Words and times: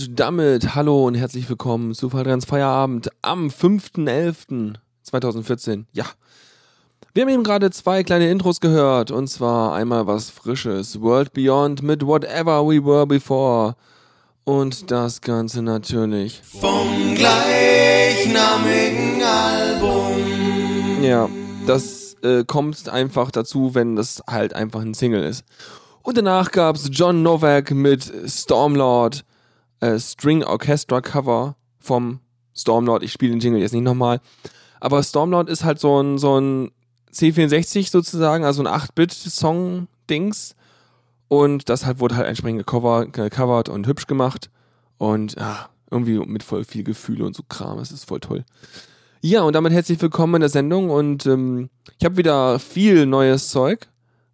Und 0.00 0.18
damit 0.18 0.74
hallo 0.74 1.06
und 1.06 1.14
herzlich 1.14 1.46
willkommen 1.50 1.94
zu 1.94 2.08
Falltrans 2.08 2.46
Feierabend 2.46 3.10
am 3.20 3.48
5.11.2014. 3.48 5.84
Ja, 5.92 6.06
wir 7.12 7.24
haben 7.24 7.28
eben 7.28 7.44
gerade 7.44 7.70
zwei 7.70 8.02
kleine 8.02 8.30
Intros 8.30 8.60
gehört 8.60 9.10
und 9.10 9.28
zwar 9.28 9.74
einmal 9.74 10.06
was 10.06 10.30
Frisches, 10.30 11.02
World 11.02 11.34
Beyond 11.34 11.82
mit 11.82 12.06
Whatever 12.06 12.66
We 12.66 12.82
Were 12.82 13.06
Before 13.06 13.74
und 14.44 14.90
das 14.90 15.20
Ganze 15.20 15.60
natürlich 15.60 16.40
vom 16.44 17.14
gleichnamigen 17.14 19.22
Album. 19.22 21.02
Ja, 21.02 21.28
das 21.66 22.16
äh, 22.22 22.44
kommt 22.46 22.88
einfach 22.88 23.30
dazu, 23.30 23.74
wenn 23.74 23.96
das 23.96 24.22
halt 24.26 24.54
einfach 24.54 24.80
ein 24.80 24.94
Single 24.94 25.24
ist. 25.24 25.44
Und 26.02 26.16
danach 26.16 26.52
gab's 26.52 26.88
John 26.90 27.22
Novak 27.22 27.72
mit 27.72 28.10
Stormlord 28.26 29.26
äh, 29.80 29.98
String 29.98 30.44
Orchestra 30.44 31.00
Cover 31.00 31.56
vom 31.78 32.20
Stormlord. 32.54 33.02
Ich 33.02 33.12
spiele 33.12 33.32
den 33.32 33.40
Jingle 33.40 33.60
jetzt 33.60 33.72
nicht 33.72 33.82
nochmal. 33.82 34.20
Aber 34.80 35.02
Stormlord 35.02 35.48
ist 35.48 35.64
halt 35.64 35.78
so 35.78 36.02
ein, 36.02 36.18
so 36.18 36.40
ein 36.40 36.70
C64 37.12 37.90
sozusagen, 37.90 38.44
also 38.44 38.62
ein 38.62 38.68
8-Bit-Song-Dings. 38.68 40.54
Und 41.28 41.68
das 41.68 41.86
halt 41.86 42.00
wurde 42.00 42.16
halt 42.16 42.26
entsprechend 42.26 42.66
gecovert, 42.66 43.68
und 43.68 43.86
hübsch 43.86 44.06
gemacht. 44.06 44.50
Und 44.98 45.38
ah, 45.38 45.70
irgendwie 45.90 46.18
mit 46.18 46.42
voll 46.42 46.64
viel 46.64 46.84
Gefühle 46.84 47.24
und 47.24 47.36
so 47.36 47.42
Kram. 47.48 47.78
Das 47.78 47.92
ist 47.92 48.04
voll 48.04 48.20
toll. 48.20 48.44
Ja, 49.22 49.42
und 49.42 49.54
damit 49.54 49.72
herzlich 49.72 50.00
willkommen 50.00 50.36
in 50.36 50.40
der 50.40 50.48
Sendung. 50.48 50.90
Und 50.90 51.26
ähm, 51.26 51.68
ich 51.98 52.04
habe 52.04 52.16
wieder 52.16 52.58
viel 52.58 53.06
neues 53.06 53.48
Zeug. 53.50 53.88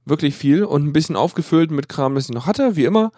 Wirklich 0.05 0.37
viel. 0.37 0.65
Und 0.65 0.85
ein 0.85 0.93
bisschen 0.93 1.17
aufgefüllt 1.17 1.71
mit 1.71 1.89
Kram, 1.89 2.15
das 2.15 2.29
ich 2.29 2.35
noch 2.35 2.47
hatte, 2.47 2.77
wie 2.77 2.85
immer. 2.85 3.11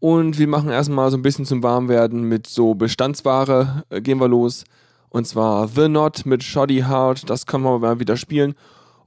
Und 0.00 0.38
wir 0.38 0.48
machen 0.48 0.70
erstmal 0.70 1.10
so 1.10 1.16
ein 1.16 1.22
bisschen 1.22 1.44
zum 1.44 1.62
Warmwerden 1.62 2.24
mit 2.24 2.46
so 2.46 2.74
Bestandsware. 2.74 3.84
Äh, 3.90 4.00
gehen 4.00 4.20
wir 4.20 4.28
los. 4.28 4.64
Und 5.08 5.26
zwar 5.26 5.68
The 5.68 5.86
Knot 5.86 6.26
mit 6.26 6.42
Shoddy 6.42 6.84
Heart. 6.86 7.30
Das 7.30 7.46
können 7.46 7.64
wir 7.64 7.78
mal 7.78 8.00
wieder 8.00 8.16
spielen. 8.16 8.54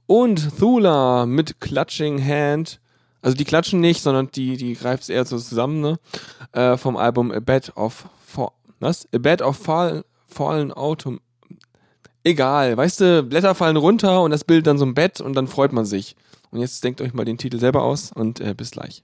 Und 0.06 0.58
Thula 0.58 1.26
mit 1.26 1.60
Clutching 1.60 2.24
Hand. 2.24 2.80
Also 3.20 3.36
die 3.36 3.44
klatschen 3.44 3.80
nicht, 3.80 4.02
sondern 4.02 4.30
die, 4.32 4.56
die 4.56 4.74
greift 4.74 5.02
es 5.02 5.08
eher 5.08 5.24
so 5.24 5.38
zusammen, 5.38 5.80
ne? 5.80 5.98
Äh, 6.52 6.76
vom 6.76 6.96
Album 6.96 7.30
A 7.30 7.40
Bed 7.40 7.76
of 7.76 8.06
Fall, 8.24 8.50
was? 8.80 9.08
A 9.14 9.18
Bed 9.18 9.42
of 9.42 9.56
Fall, 9.56 10.04
Fallen 10.26 10.72
Autumn. 10.72 11.20
Egal, 12.24 12.76
weißt 12.76 13.00
du, 13.00 13.22
Blätter 13.22 13.54
fallen 13.54 13.76
runter 13.76 14.22
und 14.22 14.30
das 14.30 14.44
Bild 14.44 14.66
dann 14.66 14.78
so 14.78 14.84
ein 14.84 14.94
Bett 14.94 15.20
und 15.20 15.34
dann 15.34 15.46
freut 15.48 15.72
man 15.72 15.84
sich. 15.84 16.16
Und 16.50 16.60
jetzt 16.60 16.82
denkt 16.84 17.00
euch 17.00 17.12
mal 17.12 17.24
den 17.24 17.38
Titel 17.38 17.58
selber 17.58 17.82
aus 17.82 18.12
und 18.12 18.40
äh, 18.40 18.54
bis 18.54 18.70
gleich. 18.70 19.02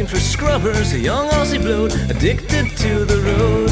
Looking 0.00 0.16
for 0.16 0.22
scrubbers, 0.22 0.94
a 0.94 0.98
young 0.98 1.28
Aussie 1.28 1.60
bloat, 1.60 1.94
addicted 2.08 2.74
to 2.74 3.04
the 3.04 3.20
road. 3.20 3.68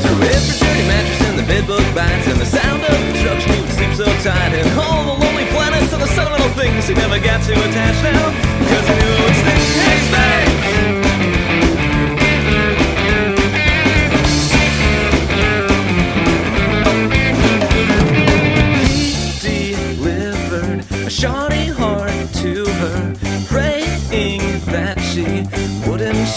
Through 0.00 0.22
every 0.24 0.56
dirty 0.58 0.88
mattress 0.88 1.20
and 1.28 1.38
the 1.38 1.42
bedbug 1.42 1.84
bites, 1.94 2.26
and 2.28 2.40
the 2.40 2.46
sound 2.46 2.82
of 2.82 2.96
construction, 3.12 3.52
he 3.52 3.60
would 3.60 3.70
sleep 3.72 3.92
so 3.92 4.04
tight. 4.24 4.54
And 4.54 4.80
all 4.80 5.04
the 5.04 5.24
lonely 5.24 5.44
planets 5.52 5.92
and 5.92 6.00
the 6.00 6.08
sentimental 6.08 6.48
things 6.56 6.88
he 6.88 6.94
never 6.94 7.18
got 7.18 7.42
to 7.42 7.52
attach 7.52 8.02
now, 8.04 8.32
cause 8.70 8.88
he 8.88 8.94
knew 8.94 9.12
it 9.12 9.20
would 9.20 9.36
sting. 9.36 9.60
Hey, 9.84 10.43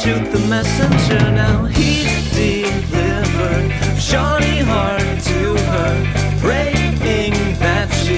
shoot 0.08 0.32
the 0.32 0.40
messenger. 0.48 1.20
Now 1.32 1.66
he 1.66 2.08
delivered 2.32 3.68
Shawnee 4.00 4.64
heart 4.64 5.20
to 5.32 5.42
her, 5.72 5.94
praying 6.40 7.36
that 7.60 7.92
she 7.92 8.16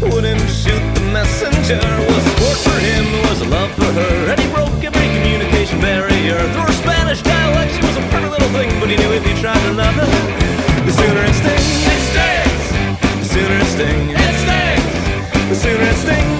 wouldn't 0.00 0.40
shoot 0.48 0.84
the 0.96 1.04
messenger. 1.12 1.82
Was 2.08 2.24
sport 2.32 2.58
for 2.64 2.78
him, 2.80 3.04
was 3.28 3.42
a 3.42 3.48
love 3.52 3.70
for 3.72 3.84
her, 3.84 4.14
and 4.32 4.40
he 4.40 4.48
broke 4.48 4.80
every 4.80 5.08
communication 5.16 5.78
barrier. 5.78 6.40
Through 6.56 6.72
her 6.72 6.78
Spanish 6.84 7.20
dialect, 7.20 7.70
she 7.76 7.82
was 7.84 7.96
a 8.00 8.04
pretty 8.08 8.28
little 8.32 8.52
thing, 8.56 8.72
but 8.80 8.88
he 8.88 8.96
knew 8.96 9.12
if 9.12 9.24
he 9.28 9.34
tried 9.42 9.60
to 9.68 9.72
love 9.76 9.92
her, 9.92 10.08
the 10.88 10.92
sooner 10.92 11.20
it 11.20 11.36
stings, 11.36 11.68
it 11.92 12.02
stings. 12.08 12.64
The 13.20 13.28
sooner 13.28 13.56
it 13.60 13.70
stings, 13.76 14.08
it 14.24 14.34
stings. 14.40 15.48
The 15.52 15.56
sooner 15.64 15.84
it 15.84 15.98
stings. 16.00 16.35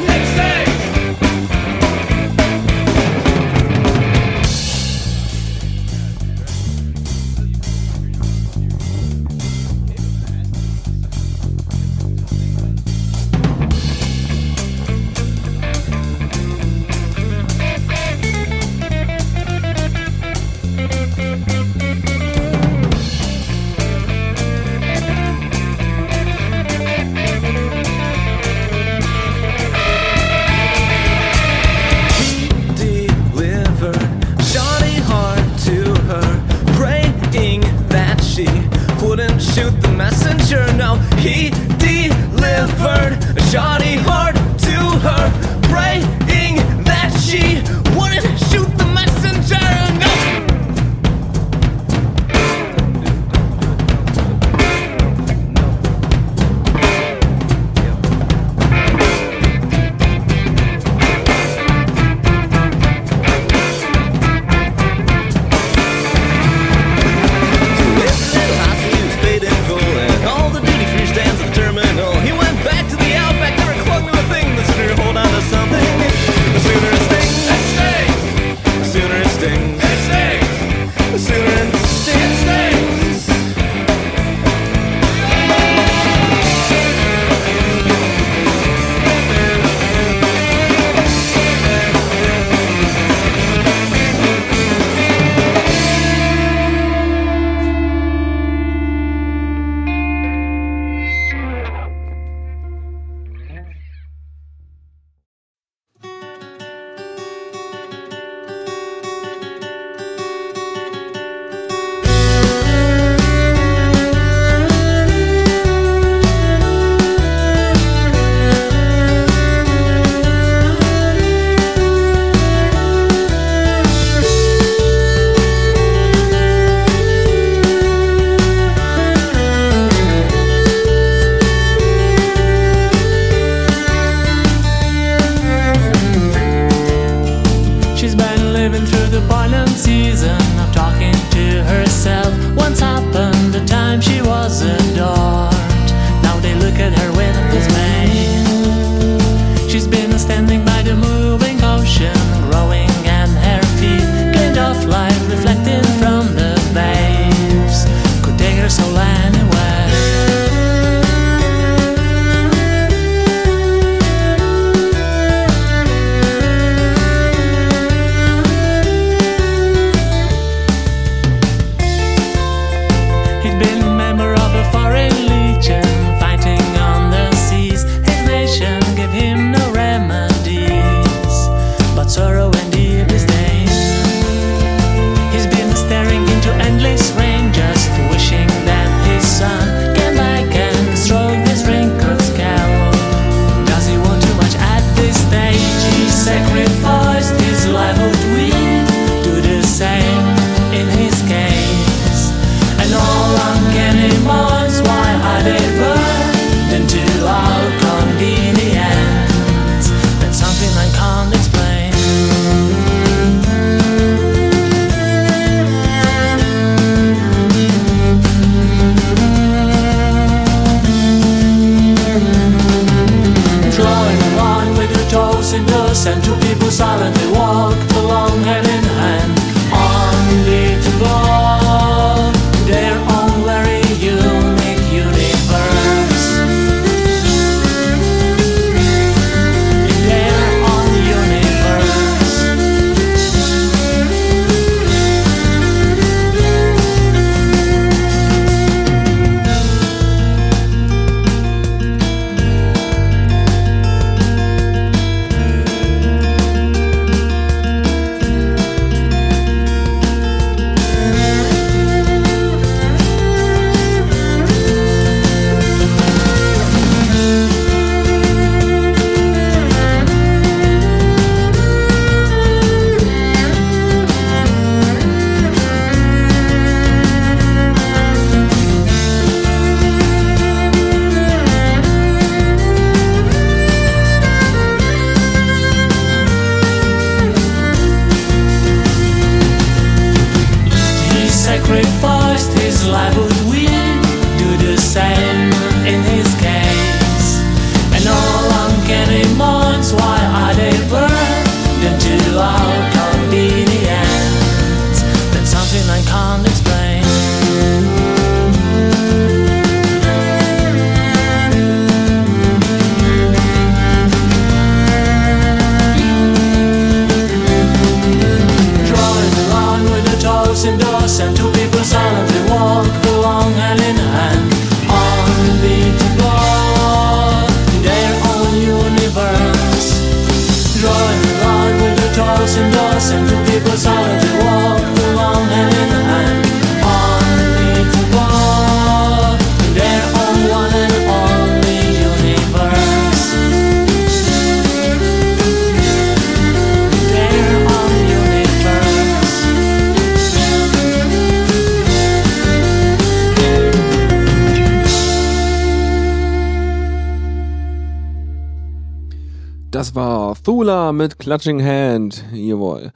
Mit 360.97 361.19
Clutching 361.19 361.65
Hand. 361.65 362.25
Jawohl. 362.33 362.93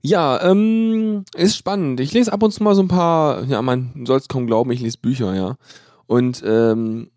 Ja, 0.00 0.42
ähm, 0.42 1.24
ist 1.36 1.56
spannend. 1.56 2.00
Ich 2.00 2.12
lese 2.12 2.32
ab 2.32 2.42
und 2.42 2.52
zu 2.52 2.62
mal 2.62 2.74
so 2.74 2.82
ein 2.82 2.88
paar, 2.88 3.44
ja, 3.44 3.62
man 3.62 4.04
soll 4.04 4.18
es 4.18 4.28
kaum 4.28 4.46
glauben, 4.46 4.72
ich 4.72 4.80
lese 4.80 4.98
Bücher, 4.98 5.34
ja. 5.34 5.56
Und, 6.06 6.42
ähm, 6.44 7.10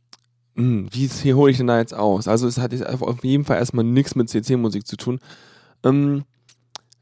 mh, 0.55 0.63
hm, 0.63 0.87
wie 0.91 1.09
wie 1.23 1.33
hole 1.33 1.51
ich 1.51 1.57
denn 1.57 1.67
da 1.67 1.79
jetzt 1.79 1.95
aus? 1.95 2.27
Also, 2.27 2.47
es 2.47 2.59
hat 2.59 2.73
jetzt 2.73 2.85
auf 2.85 3.23
jeden 3.23 3.45
Fall 3.45 3.57
erstmal 3.57 3.85
nichts 3.85 4.15
mit 4.15 4.29
CC-Musik 4.29 4.85
zu 4.85 4.97
tun. 4.97 5.19
Ähm, 5.83 6.25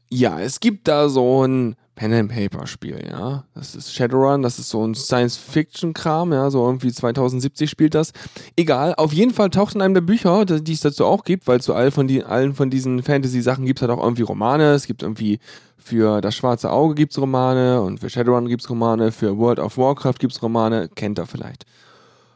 ja, 0.08 0.40
es 0.40 0.60
gibt 0.60 0.88
da 0.88 1.08
so 1.08 1.46
ein 1.46 1.76
Pen 1.94 2.12
and 2.12 2.30
Paper 2.32 2.66
Spiel, 2.66 3.04
ja. 3.08 3.44
Das 3.54 3.74
ist 3.74 3.94
Shadowrun, 3.94 4.42
das 4.42 4.58
ist 4.58 4.68
so 4.68 4.84
ein 4.84 4.94
Science 4.94 5.36
Fiction 5.36 5.92
Kram, 5.92 6.32
ja, 6.32 6.50
so 6.50 6.64
irgendwie 6.66 6.92
2070 6.92 7.70
spielt 7.70 7.94
das. 7.94 8.12
Egal, 8.56 8.94
auf 8.96 9.12
jeden 9.12 9.32
Fall 9.32 9.50
taucht 9.50 9.74
in 9.74 9.82
einem 9.82 9.94
der 9.94 10.00
Bücher, 10.00 10.44
die 10.44 10.72
es 10.72 10.80
dazu 10.80 11.04
auch 11.04 11.22
gibt, 11.22 11.46
weil 11.46 11.60
zu 11.60 11.74
all 11.74 11.90
von 11.92 12.08
die, 12.08 12.24
allen 12.24 12.54
von 12.54 12.70
diesen 12.70 13.02
Fantasy 13.02 13.42
Sachen 13.42 13.64
gibt 13.64 13.78
es 13.78 13.88
halt 13.88 13.96
auch 13.96 14.02
irgendwie 14.02 14.22
Romane, 14.22 14.72
es 14.72 14.86
gibt 14.86 15.02
irgendwie 15.02 15.38
für 15.76 16.20
das 16.20 16.34
schwarze 16.34 16.70
Auge 16.70 16.94
gibt's 16.94 17.18
Romane 17.18 17.80
und 17.82 18.00
für 18.00 18.10
Shadowrun 18.10 18.48
gibt's 18.48 18.68
Romane, 18.68 19.12
für 19.12 19.36
World 19.36 19.60
of 19.60 19.76
Warcraft 19.78 20.14
gibt's 20.18 20.42
Romane, 20.42 20.88
kennt 20.88 21.18
ihr 21.18 21.26
vielleicht. 21.26 21.64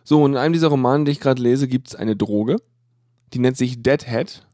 So, 0.05 0.23
und 0.23 0.33
in 0.33 0.37
einem 0.39 0.53
dieser 0.53 0.69
Romane, 0.69 1.05
die 1.05 1.13
ich 1.13 1.21
gerade 1.21 1.43
lese, 1.43 1.67
gibt's 1.67 1.95
eine 1.95 2.15
Droge, 2.15 2.57
die 3.33 3.41
nennt 3.41 3.57
sich 3.57 3.83
Deadhead 3.83 4.47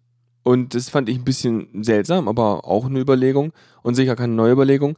und 0.44 0.74
das 0.74 0.90
fand 0.90 1.08
ich 1.08 1.16
ein 1.16 1.24
bisschen 1.24 1.82
seltsam, 1.82 2.28
aber 2.28 2.66
auch 2.66 2.84
eine 2.84 3.00
Überlegung 3.00 3.52
und 3.82 3.94
sicher 3.94 4.14
keine 4.14 4.34
neue 4.34 4.52
Überlegung. 4.52 4.96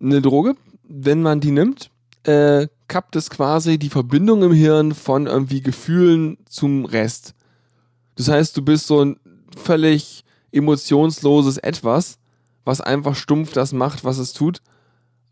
Eine 0.00 0.20
Droge, 0.20 0.54
wenn 0.84 1.22
man 1.22 1.40
die 1.40 1.50
nimmt, 1.50 1.90
äh, 2.24 2.68
kappt 2.88 3.16
es 3.16 3.30
quasi 3.30 3.78
die 3.78 3.88
Verbindung 3.88 4.42
im 4.42 4.52
Hirn 4.52 4.94
von 4.94 5.26
irgendwie 5.26 5.62
Gefühlen 5.62 6.36
zum 6.46 6.84
Rest. 6.84 7.34
Das 8.16 8.28
heißt, 8.28 8.56
du 8.56 8.62
bist 8.62 8.86
so 8.86 9.02
ein 9.02 9.16
völlig 9.56 10.24
emotionsloses 10.52 11.56
Etwas, 11.56 12.18
was 12.64 12.82
einfach 12.82 13.16
stumpf 13.16 13.54
das 13.54 13.72
macht, 13.72 14.04
was 14.04 14.18
es 14.18 14.34
tut, 14.34 14.60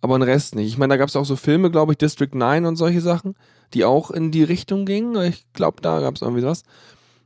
aber 0.00 0.18
den 0.18 0.22
Rest 0.22 0.54
nicht. 0.54 0.68
Ich 0.68 0.78
meine, 0.78 0.94
da 0.94 0.96
gab 0.96 1.10
es 1.10 1.16
auch 1.16 1.26
so 1.26 1.36
Filme, 1.36 1.70
glaube 1.70 1.92
ich, 1.92 1.98
District 1.98 2.32
9 2.32 2.64
und 2.64 2.76
solche 2.76 3.02
Sachen, 3.02 3.34
die 3.74 3.84
auch 3.84 4.10
in 4.10 4.30
die 4.30 4.42
Richtung 4.42 4.86
gingen. 4.86 5.22
Ich 5.22 5.44
glaube, 5.52 5.82
da 5.82 6.00
gab 6.00 6.16
es 6.16 6.22
irgendwie 6.22 6.44
was. 6.44 6.64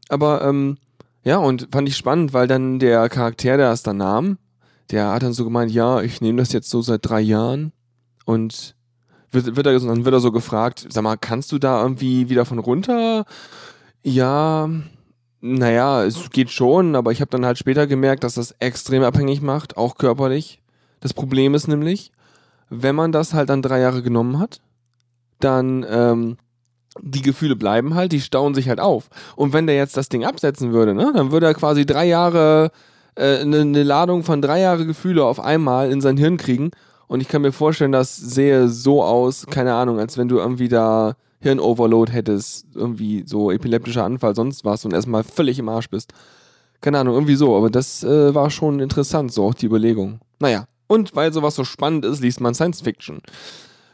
Aber 0.09 0.43
ähm, 0.43 0.79
ja, 1.25 1.39
und 1.39 1.69
fand 1.73 1.89
ich 1.89 1.97
spannend, 1.97 2.33
weil 2.33 2.47
dann 2.47 2.79
der 2.79 3.09
Charakter, 3.09 3.57
der 3.57 3.73
es 3.73 3.83
dann 3.83 3.97
nahm, 3.97 4.39
der 4.91 5.11
hat 5.11 5.23
dann 5.23 5.33
so 5.33 5.45
gemeint, 5.45 5.73
ja, 5.73 6.03
ich 6.03 6.21
nehme 6.21 6.39
das 6.39 6.53
jetzt 6.53 6.71
so 6.71 6.83
seit 6.83 7.09
drei 7.09 7.21
Jahren 7.21 7.73
und 8.27 8.77
wird, 9.31 9.57
wird 9.57 9.67
er, 9.67 9.79
dann 9.81 10.05
wird 10.05 10.15
er 10.15 10.21
so 10.21 10.33
gefragt, 10.33 10.87
sag 10.91 11.03
mal, 11.03 11.17
kannst 11.17 11.51
du 11.53 11.59
da 11.59 11.83
irgendwie 11.83 12.29
wieder 12.29 12.45
von 12.45 12.59
runter? 12.59 13.25
Ja, 14.03 14.69
naja, 15.41 16.05
es 16.05 16.31
geht 16.31 16.51
schon, 16.51 16.95
aber 16.95 17.13
ich 17.13 17.21
habe 17.21 17.31
dann 17.31 17.45
halt 17.45 17.59
später 17.59 17.87
gemerkt, 17.87 18.25
dass 18.25 18.35
das 18.35 18.53
extrem 18.61 19.03
abhängig 19.03 19.41
macht, 19.43 19.77
auch 19.77 19.97
körperlich. 19.97 20.63
Das 21.01 21.13
Problem 21.13 21.55
ist 21.55 21.69
nämlich, 21.69 22.13
wenn 22.71 22.95
man 22.95 23.13
das 23.13 23.35
halt 23.35 23.49
dann 23.49 23.63
drei 23.63 23.81
Jahre 23.81 24.03
genommen 24.03 24.39
hat, 24.39 24.61
dann 25.41 25.85
ähm, 25.89 26.37
die 27.01 27.23
Gefühle 27.23 27.57
bleiben 27.57 27.95
halt, 27.95 28.13
die 28.13 28.21
stauen 28.21 28.55
sich 28.55 28.69
halt 28.69 28.81
auf. 28.81 29.09
Und 29.37 29.53
wenn 29.53 29.67
der 29.67 29.77
jetzt 29.77 29.97
das 29.97 30.09
Ding 30.09 30.25
absetzen 30.25 30.73
würde, 30.73 30.95
ne, 30.95 31.13
dann 31.15 31.33
würde 31.33 31.47
er 31.47 31.55
quasi 31.55 31.87
drei 31.87 32.07
Jahre, 32.07 32.71
äh, 33.17 33.39
eine 33.39 33.65
ne 33.65 33.83
Ladung 33.83 34.23
von 34.23 34.41
drei 34.41 34.61
Jahre 34.61 34.87
Gefühle 34.87 35.25
auf 35.25 35.41
einmal 35.41 35.91
in 35.91 36.01
sein 36.01 36.17
Hirn 36.17 36.37
kriegen. 36.37 36.71
Und 37.07 37.21
ich 37.21 37.29
kann 37.29 37.43
mir 37.43 37.53
vorstellen, 37.53 37.93
das 37.93 38.17
sähe 38.17 38.69
so 38.69 39.03
aus, 39.03 39.47
keine 39.47 39.75
Ahnung, 39.75 39.99
als 39.99 40.17
wenn 40.17 40.29
du 40.29 40.39
irgendwie 40.39 40.69
da 40.69 41.15
Hirnoverload 41.41 42.11
hättest, 42.11 42.67
irgendwie 42.75 43.25
so 43.27 43.51
epileptischer 43.51 44.05
Anfall, 44.05 44.35
sonst 44.35 44.65
was 44.65 44.85
und 44.85 44.95
erstmal 44.95 45.25
völlig 45.25 45.59
im 45.59 45.69
Arsch 45.69 45.91
bist. 45.91 46.13
Keine 46.81 46.99
Ahnung, 46.99 47.15
irgendwie 47.15 47.35
so, 47.35 47.57
aber 47.57 47.71
das 47.71 48.03
äh, 48.03 48.35
war 48.35 48.51
schon 48.51 48.81
interessant, 48.81 49.33
so 49.33 49.45
auch 49.45 49.55
die 49.55 49.67
Überlegung. 49.67 50.21
Naja, 50.39 50.67
und 50.87 51.15
weil 51.15 51.33
sowas 51.33 51.55
so 51.55 51.65
spannend 51.65 52.05
ist, 52.05 52.21
liest 52.21 52.41
man 52.41 52.55
Science 52.55 52.81
Fiction. 52.81 53.21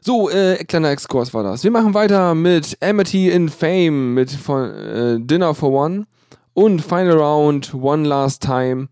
So, 0.02 0.30
äh, 0.30 0.64
kleiner 0.64 0.90
Exkurs 0.90 1.34
war 1.34 1.42
das. 1.42 1.62
Wir 1.62 1.70
machen 1.70 1.94
weiter 1.94 2.34
mit 2.34 2.78
Amity 2.82 3.28
in 3.30 3.48
Fame 3.48 4.14
mit 4.14 4.30
von 4.30 4.70
äh, 4.70 5.20
Dinner 5.20 5.54
for 5.54 5.70
One 5.72 6.06
und 6.54 6.82
Final 6.82 7.18
Round 7.18 7.74
One 7.74 8.08
Last 8.08 8.42
Time, 8.42 8.88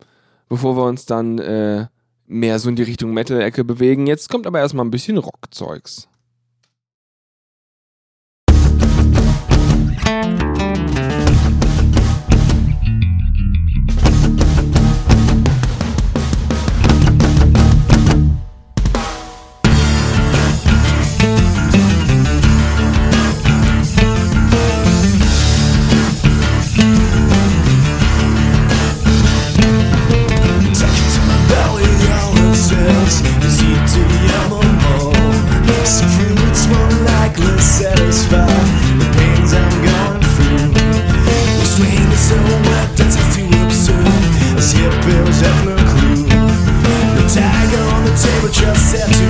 bevor 0.48 0.76
wir 0.76 0.84
uns 0.84 1.06
dann 1.06 1.38
äh, 1.38 1.86
mehr 2.26 2.58
so 2.58 2.68
in 2.68 2.76
die 2.76 2.82
Richtung 2.82 3.14
Metal-Ecke 3.14 3.64
bewegen. 3.64 4.06
Jetzt 4.06 4.28
kommt 4.28 4.46
aber 4.46 4.58
erstmal 4.58 4.84
ein 4.84 4.90
bisschen 4.90 5.16
Rockzeugs. 5.16 6.08
Living 10.08 10.47
bills 45.04 45.40
have 45.40 45.66
no 45.66 45.76
clue. 45.90 46.24
The 47.16 47.24
tag 47.28 47.68
on 47.92 48.04
the 48.04 48.14
table 48.16 48.48
just 48.48 48.90
said 48.90 49.08
to 49.08 49.27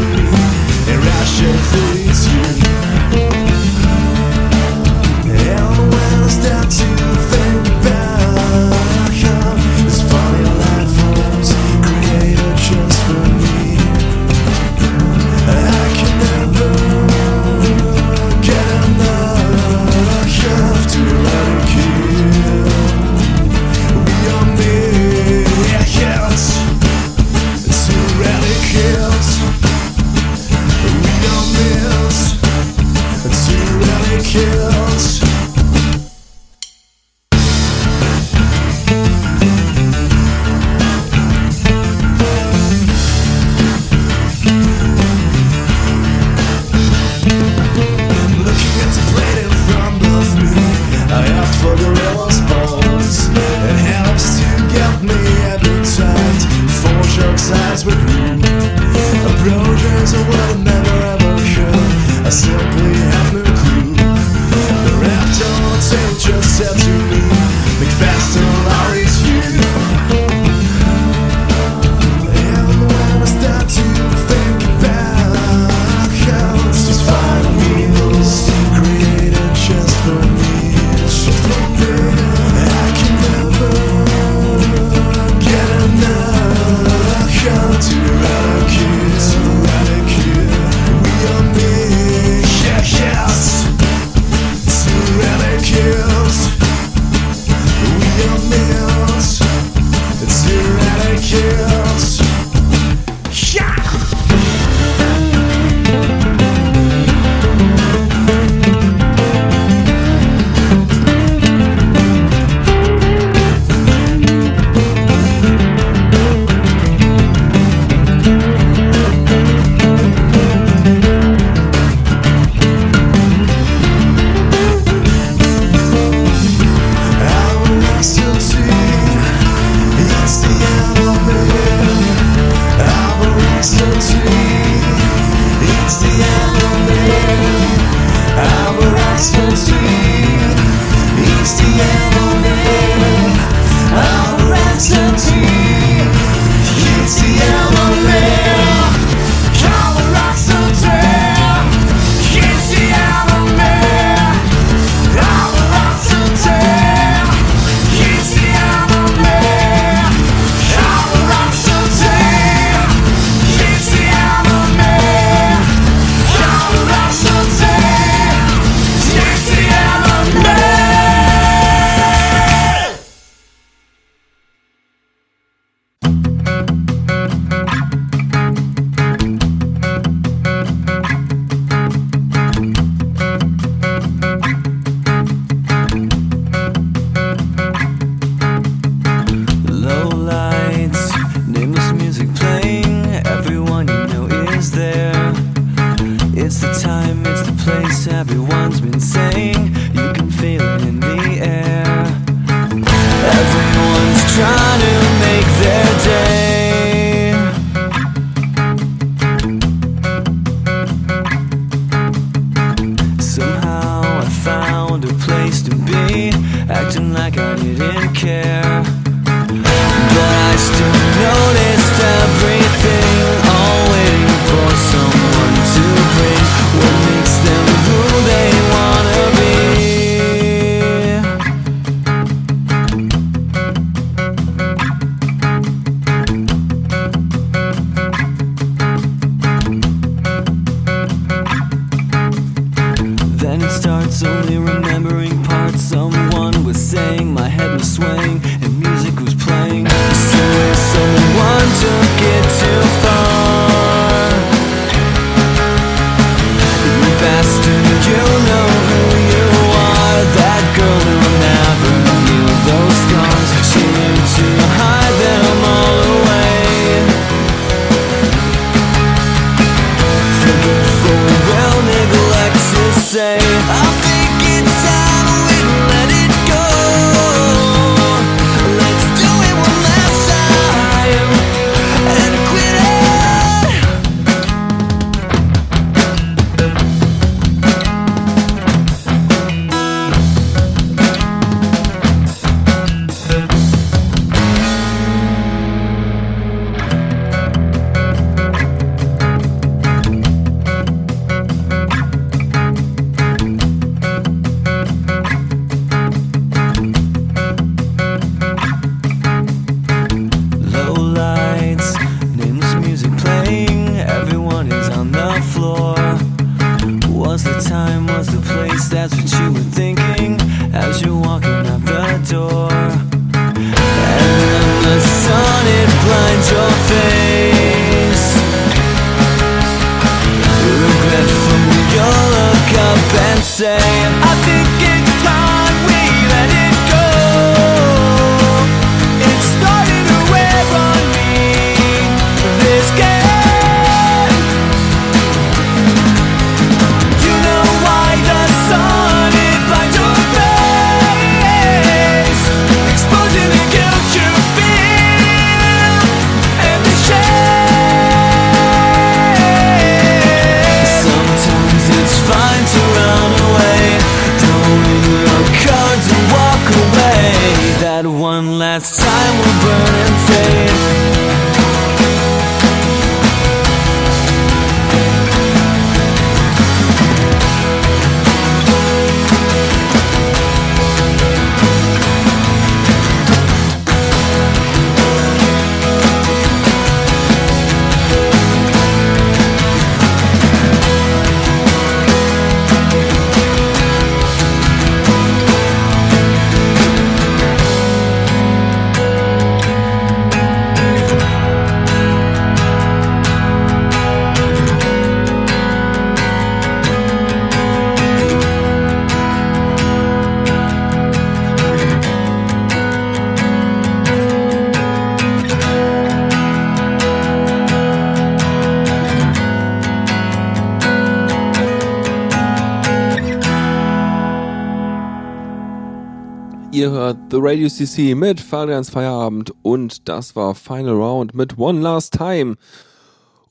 Radio 427.48 427.70
CC 427.70 428.14
mit 428.14 428.42
Fabians 428.42 428.90
Feierabend 428.90 429.54
und 429.62 430.06
das 430.06 430.36
war 430.36 430.54
Final 430.54 430.92
Round 430.92 431.34
mit 431.34 431.56
One 431.56 431.80
Last 431.80 432.12
Time. 432.12 432.56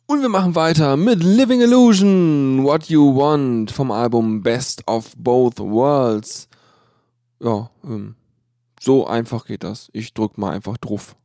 Und 0.05 0.21
wir 0.21 0.29
machen 0.29 0.53
weiter 0.53 0.95
mit 0.95 1.23
Living 1.23 1.61
Illusion, 1.61 2.63
What 2.63 2.89
You 2.89 3.15
Want 3.15 3.71
vom 3.71 3.89
Album 3.89 4.43
Best 4.43 4.87
of 4.87 5.13
Both 5.17 5.57
Worlds. 5.57 6.47
Ja, 7.39 7.71
ähm, 7.83 8.13
so 8.79 9.07
einfach 9.07 9.47
geht 9.47 9.63
das. 9.63 9.89
Ich 9.93 10.13
drück 10.13 10.37
mal 10.37 10.51
einfach 10.51 10.77
drauf. 10.77 11.15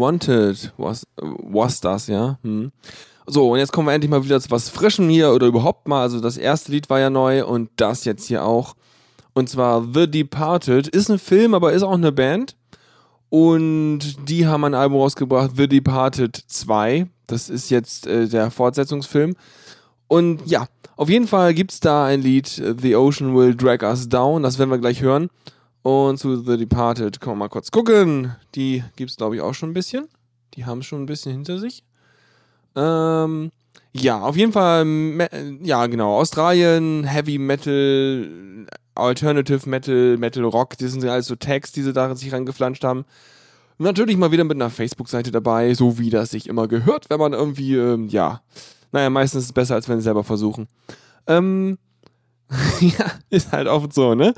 What 0.00 0.26
You 0.26 0.36
Wanted, 0.36 0.72
was, 0.76 1.06
was 1.16 1.80
das, 1.80 2.06
ja? 2.06 2.38
Hm. 2.42 2.72
So, 3.26 3.52
und 3.52 3.58
jetzt 3.58 3.72
kommen 3.72 3.86
wir 3.86 3.94
endlich 3.94 4.10
mal 4.10 4.24
wieder 4.24 4.40
zu 4.40 4.50
was 4.50 4.68
Frischem 4.68 5.08
hier 5.08 5.30
oder 5.32 5.46
überhaupt 5.46 5.86
mal. 5.86 6.02
Also 6.02 6.20
das 6.20 6.36
erste 6.36 6.72
Lied 6.72 6.90
war 6.90 6.98
ja 6.98 7.10
neu 7.10 7.46
und 7.46 7.70
das 7.76 8.04
jetzt 8.04 8.26
hier 8.26 8.44
auch. 8.44 8.74
Und 9.34 9.48
zwar 9.48 9.86
The 9.94 10.10
Departed. 10.10 10.88
Ist 10.88 11.10
ein 11.10 11.18
Film, 11.18 11.54
aber 11.54 11.72
ist 11.72 11.82
auch 11.82 11.94
eine 11.94 12.12
Band. 12.12 12.56
Und 13.28 14.28
die 14.28 14.48
haben 14.48 14.64
ein 14.64 14.74
Album 14.74 14.98
rausgebracht, 14.98 15.52
The 15.56 15.68
Departed 15.68 16.36
2. 16.36 17.06
Das 17.28 17.48
ist 17.48 17.70
jetzt 17.70 18.08
äh, 18.08 18.26
der 18.26 18.50
Fortsetzungsfilm. 18.50 19.36
Und 20.08 20.40
ja, 20.46 20.66
auf 20.96 21.08
jeden 21.08 21.28
Fall 21.28 21.54
gibt 21.54 21.70
es 21.70 21.78
da 21.78 22.06
ein 22.06 22.22
Lied, 22.22 22.48
The 22.48 22.96
Ocean 22.96 23.36
Will 23.36 23.54
Drag 23.54 23.82
Us 23.82 24.08
Down. 24.08 24.42
Das 24.42 24.58
werden 24.58 24.70
wir 24.70 24.78
gleich 24.78 25.00
hören. 25.00 25.30
Und 25.82 26.18
zu 26.18 26.42
The 26.42 26.56
Departed 26.58 27.20
können 27.20 27.36
wir 27.36 27.44
mal 27.44 27.48
kurz 27.48 27.70
gucken. 27.70 28.36
Die 28.54 28.84
gibt 28.96 29.10
es, 29.10 29.16
glaube 29.16 29.36
ich, 29.36 29.42
auch 29.42 29.54
schon 29.54 29.70
ein 29.70 29.74
bisschen. 29.74 30.08
Die 30.54 30.66
haben 30.66 30.80
es 30.80 30.86
schon 30.86 31.02
ein 31.02 31.06
bisschen 31.06 31.32
hinter 31.32 31.58
sich. 31.58 31.84
Ähm, 32.76 33.50
ja, 33.92 34.20
auf 34.20 34.36
jeden 34.36 34.52
Fall, 34.52 34.86
ja, 35.62 35.86
genau. 35.86 36.18
Australien, 36.18 37.04
Heavy 37.04 37.38
Metal, 37.38 38.66
Alternative 38.94 39.68
Metal, 39.68 40.16
Metal 40.16 40.44
Rock, 40.44 40.76
das 40.78 40.92
sind 40.92 41.04
alles 41.04 41.26
so 41.26 41.36
Tags, 41.36 41.72
die 41.72 41.82
sie 41.82 41.92
da 41.92 42.14
sich 42.14 42.32
reingeflanscht 42.32 42.84
haben. 42.84 43.04
Natürlich 43.78 44.16
mal 44.16 44.30
wieder 44.30 44.44
mit 44.44 44.56
einer 44.56 44.70
Facebook-Seite 44.70 45.30
dabei, 45.30 45.72
so 45.74 45.98
wie 45.98 46.10
das 46.10 46.30
sich 46.30 46.48
immer 46.48 46.68
gehört, 46.68 47.08
wenn 47.08 47.18
man 47.18 47.32
irgendwie, 47.32 47.76
ähm, 47.76 48.08
ja, 48.08 48.42
naja, 48.92 49.08
meistens 49.08 49.44
ist 49.44 49.46
es 49.46 49.52
besser, 49.52 49.74
als 49.74 49.88
wenn 49.88 49.98
sie 49.98 50.04
selber 50.04 50.22
versuchen. 50.22 50.68
Ähm, 51.26 51.78
ja, 52.80 53.06
ist 53.30 53.52
halt 53.52 53.68
oft 53.68 53.92
so, 53.94 54.14
ne? 54.14 54.34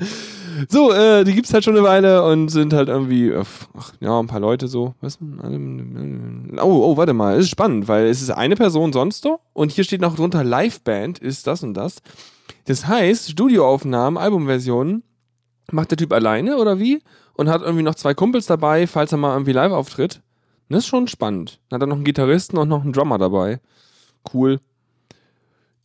So, 0.69 0.91
äh, 0.91 1.23
die 1.23 1.33
gibt's 1.33 1.53
halt 1.53 1.63
schon 1.63 1.75
eine 1.75 1.85
Weile 1.85 2.23
und 2.23 2.49
sind 2.49 2.73
halt 2.73 2.89
irgendwie, 2.89 3.29
äh, 3.29 3.43
ach, 3.77 3.93
ja, 3.99 4.19
ein 4.19 4.27
paar 4.27 4.39
Leute 4.39 4.67
so. 4.67 4.95
Was? 5.01 5.17
Oh, 5.21 6.57
oh, 6.61 6.97
warte 6.97 7.13
mal, 7.13 7.37
ist 7.37 7.49
spannend, 7.49 7.87
weil 7.87 8.07
es 8.07 8.21
ist 8.21 8.29
eine 8.29 8.55
Person 8.55 8.93
sonst 8.93 9.23
so 9.23 9.39
und 9.53 9.71
hier 9.71 9.83
steht 9.83 10.01
noch 10.01 10.15
drunter 10.15 10.43
Liveband 10.43 11.19
ist 11.19 11.47
das 11.47 11.63
und 11.63 11.73
das. 11.73 12.01
Das 12.65 12.87
heißt, 12.87 13.31
Studioaufnahmen, 13.31 14.17
Albumversionen 14.17 15.03
macht 15.71 15.91
der 15.91 15.97
Typ 15.97 16.13
alleine 16.13 16.57
oder 16.57 16.79
wie? 16.79 17.01
Und 17.35 17.49
hat 17.49 17.61
irgendwie 17.61 17.83
noch 17.83 17.95
zwei 17.95 18.13
Kumpels 18.13 18.45
dabei, 18.45 18.85
falls 18.87 19.11
er 19.11 19.17
mal 19.17 19.33
irgendwie 19.33 19.53
live 19.53 19.71
auftritt. 19.71 20.21
Das 20.69 20.79
ist 20.79 20.87
schon 20.87 21.07
spannend. 21.07 21.59
Dann 21.69 21.77
hat 21.77 21.83
er 21.83 21.87
noch 21.87 21.95
einen 21.95 22.05
Gitarristen 22.05 22.57
und 22.57 22.69
noch 22.69 22.83
einen 22.83 22.93
Drummer 22.93 23.17
dabei. 23.17 23.59
Cool. 24.33 24.59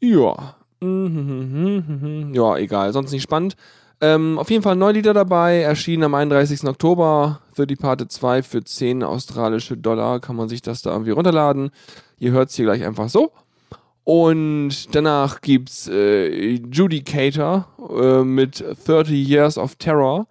Ja. 0.00 0.56
Ja, 0.80 2.56
egal. 2.56 2.92
Sonst 2.92 3.10
nicht 3.12 3.22
spannend. 3.22 3.56
Ähm, 4.00 4.38
auf 4.38 4.50
jeden 4.50 4.62
Fall 4.62 4.76
neun 4.76 4.94
Lieder 4.94 5.12
dabei, 5.12 5.60
erschienen 5.60 6.04
am 6.04 6.14
31. 6.14 6.64
Oktober. 6.64 7.40
The 7.56 7.66
Departed 7.66 8.12
2 8.12 8.42
für 8.42 8.62
10 8.62 9.02
australische 9.02 9.76
Dollar 9.76 10.20
kann 10.20 10.36
man 10.36 10.48
sich 10.48 10.62
das 10.62 10.82
da 10.82 10.92
irgendwie 10.92 11.10
runterladen. 11.10 11.70
Ihr 12.18 12.30
hört 12.30 12.50
es 12.50 12.54
hier 12.54 12.66
gleich 12.66 12.84
einfach 12.84 13.08
so. 13.08 13.32
Und 14.04 14.94
danach 14.94 15.40
gibt's 15.40 15.88
äh, 15.88 16.54
Judicator 16.72 17.68
äh, 18.00 18.22
mit 18.22 18.64
30 18.86 19.28
Years 19.28 19.58
of 19.58 19.74
Terror. 19.76 20.28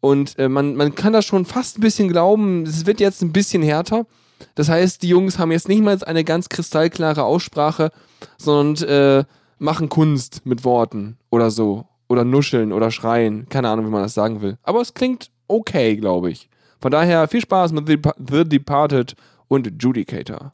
Und 0.00 0.38
äh, 0.38 0.48
man, 0.48 0.74
man 0.74 0.94
kann 0.94 1.12
das 1.12 1.24
schon 1.24 1.46
fast 1.46 1.78
ein 1.78 1.82
bisschen 1.82 2.08
glauben, 2.08 2.64
es 2.64 2.86
wird 2.86 3.00
jetzt 3.00 3.22
ein 3.22 3.32
bisschen 3.32 3.62
härter. 3.62 4.06
Das 4.54 4.68
heißt, 4.68 5.02
die 5.02 5.08
Jungs 5.08 5.38
haben 5.38 5.52
jetzt 5.52 5.68
nicht 5.68 5.82
mal 5.82 5.98
eine 6.04 6.24
ganz 6.24 6.48
kristallklare 6.48 7.24
Aussprache, 7.24 7.90
sondern 8.36 8.88
äh, 8.88 9.24
machen 9.58 9.88
Kunst 9.88 10.44
mit 10.44 10.64
Worten 10.64 11.16
oder 11.30 11.50
so 11.50 11.86
oder 12.08 12.24
nuscheln 12.24 12.72
oder 12.72 12.90
schreien. 12.90 13.48
Keine 13.48 13.68
Ahnung, 13.68 13.86
wie 13.86 13.90
man 13.90 14.02
das 14.02 14.14
sagen 14.14 14.40
will. 14.40 14.58
Aber 14.62 14.80
es 14.80 14.94
klingt 14.94 15.30
okay, 15.48 15.96
glaube 15.96 16.30
ich. 16.30 16.48
Von 16.80 16.90
daher 16.90 17.26
viel 17.28 17.40
Spaß 17.40 17.72
mit 17.72 17.88
The, 17.88 17.98
The 18.28 18.44
Departed 18.44 19.14
und 19.48 19.82
Judicator. 19.82 20.52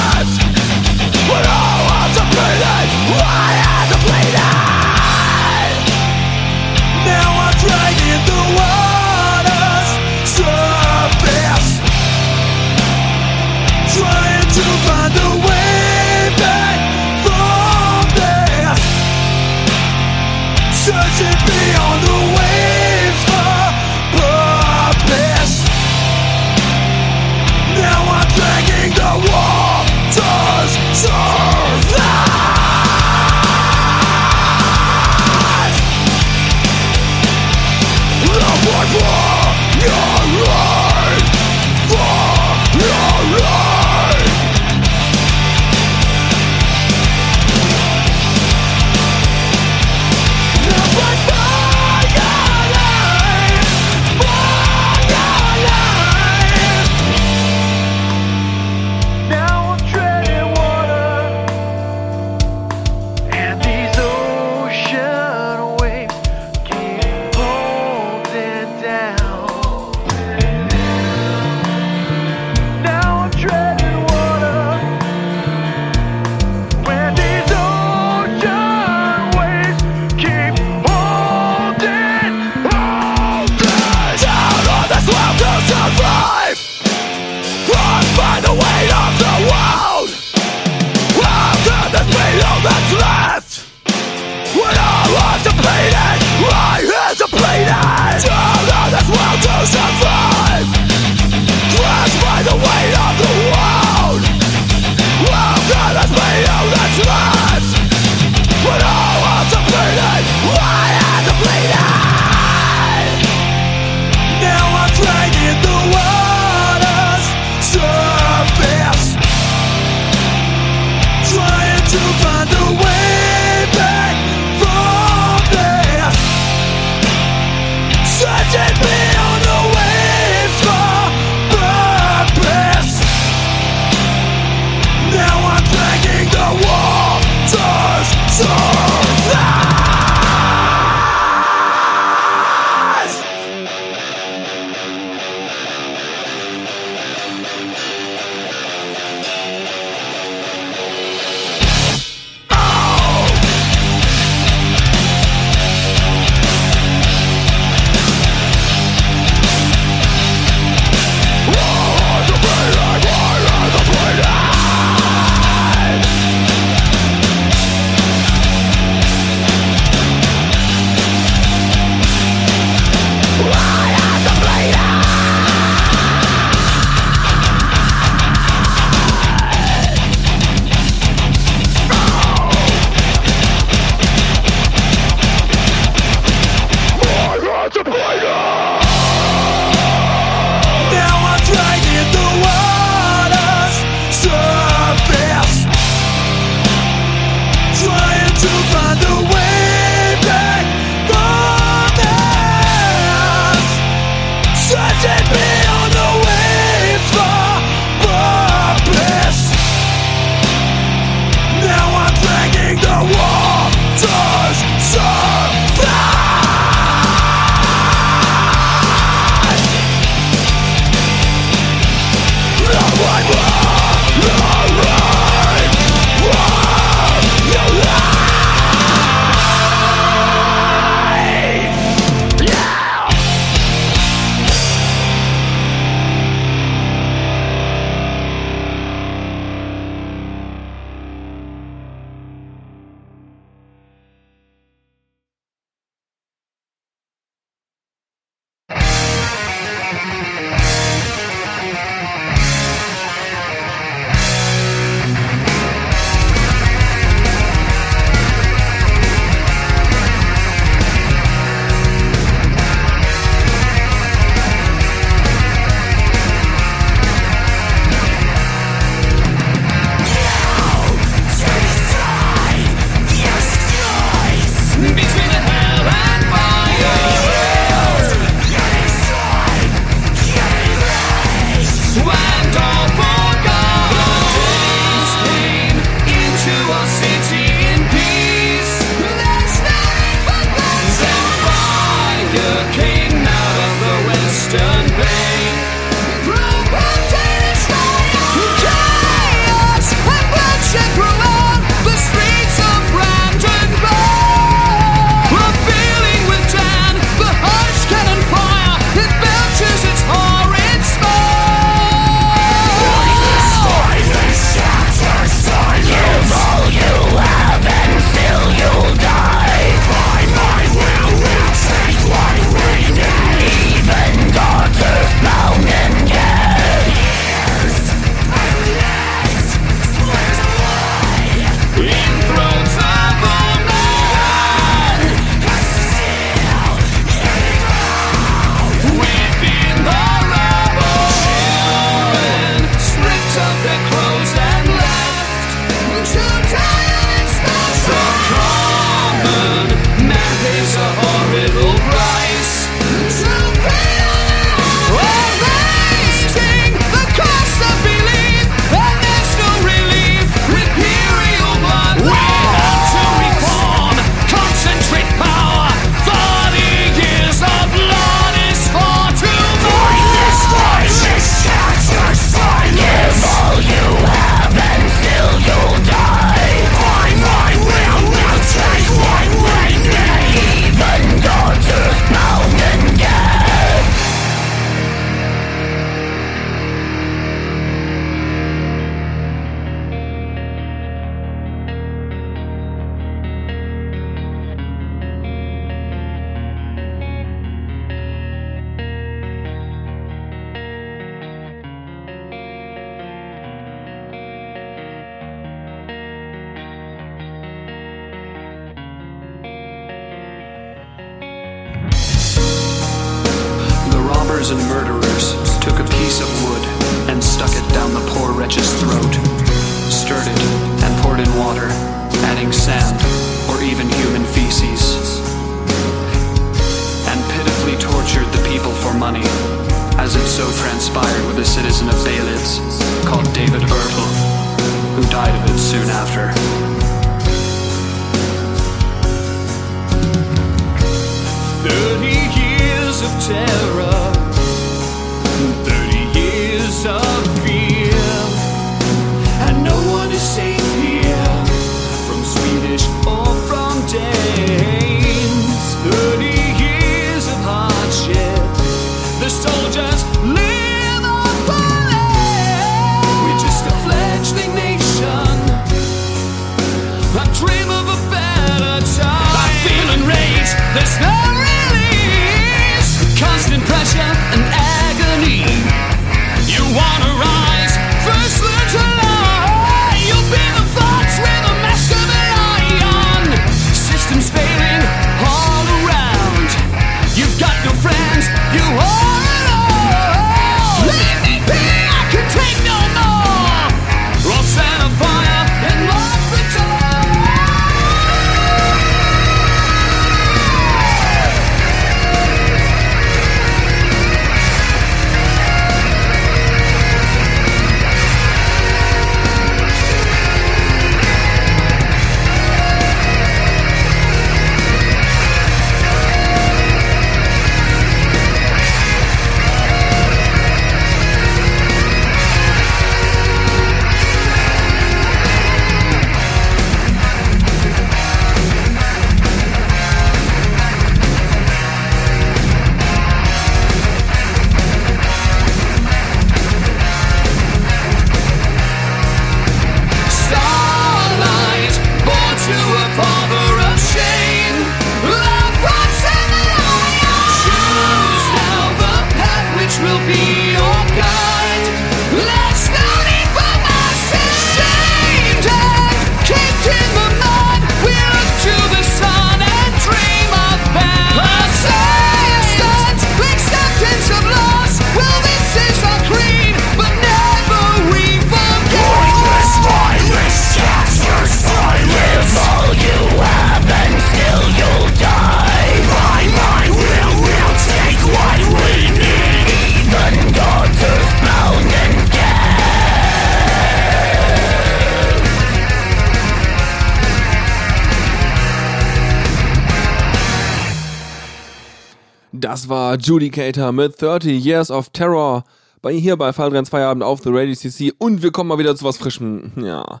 Das 593.02 593.08
war 593.08 593.14
Judicator 593.14 593.72
mit 593.72 594.00
30 594.00 594.44
Years 594.44 594.70
of 594.70 594.90
Terror. 594.90 595.44
Bei 595.80 595.92
hier 595.92 596.16
bei 596.16 596.32
Fallrenns 596.32 596.68
Feierabend 596.68 597.02
auf 597.02 597.20
The 597.22 597.30
Radio 597.32 597.54
CC. 597.54 597.92
Und 597.98 598.22
wir 598.22 598.30
kommen 598.30 598.48
mal 598.48 598.58
wieder 598.58 598.76
zu 598.76 598.84
was 598.84 598.96
Frischem. 598.96 599.50
Ja. 599.56 600.00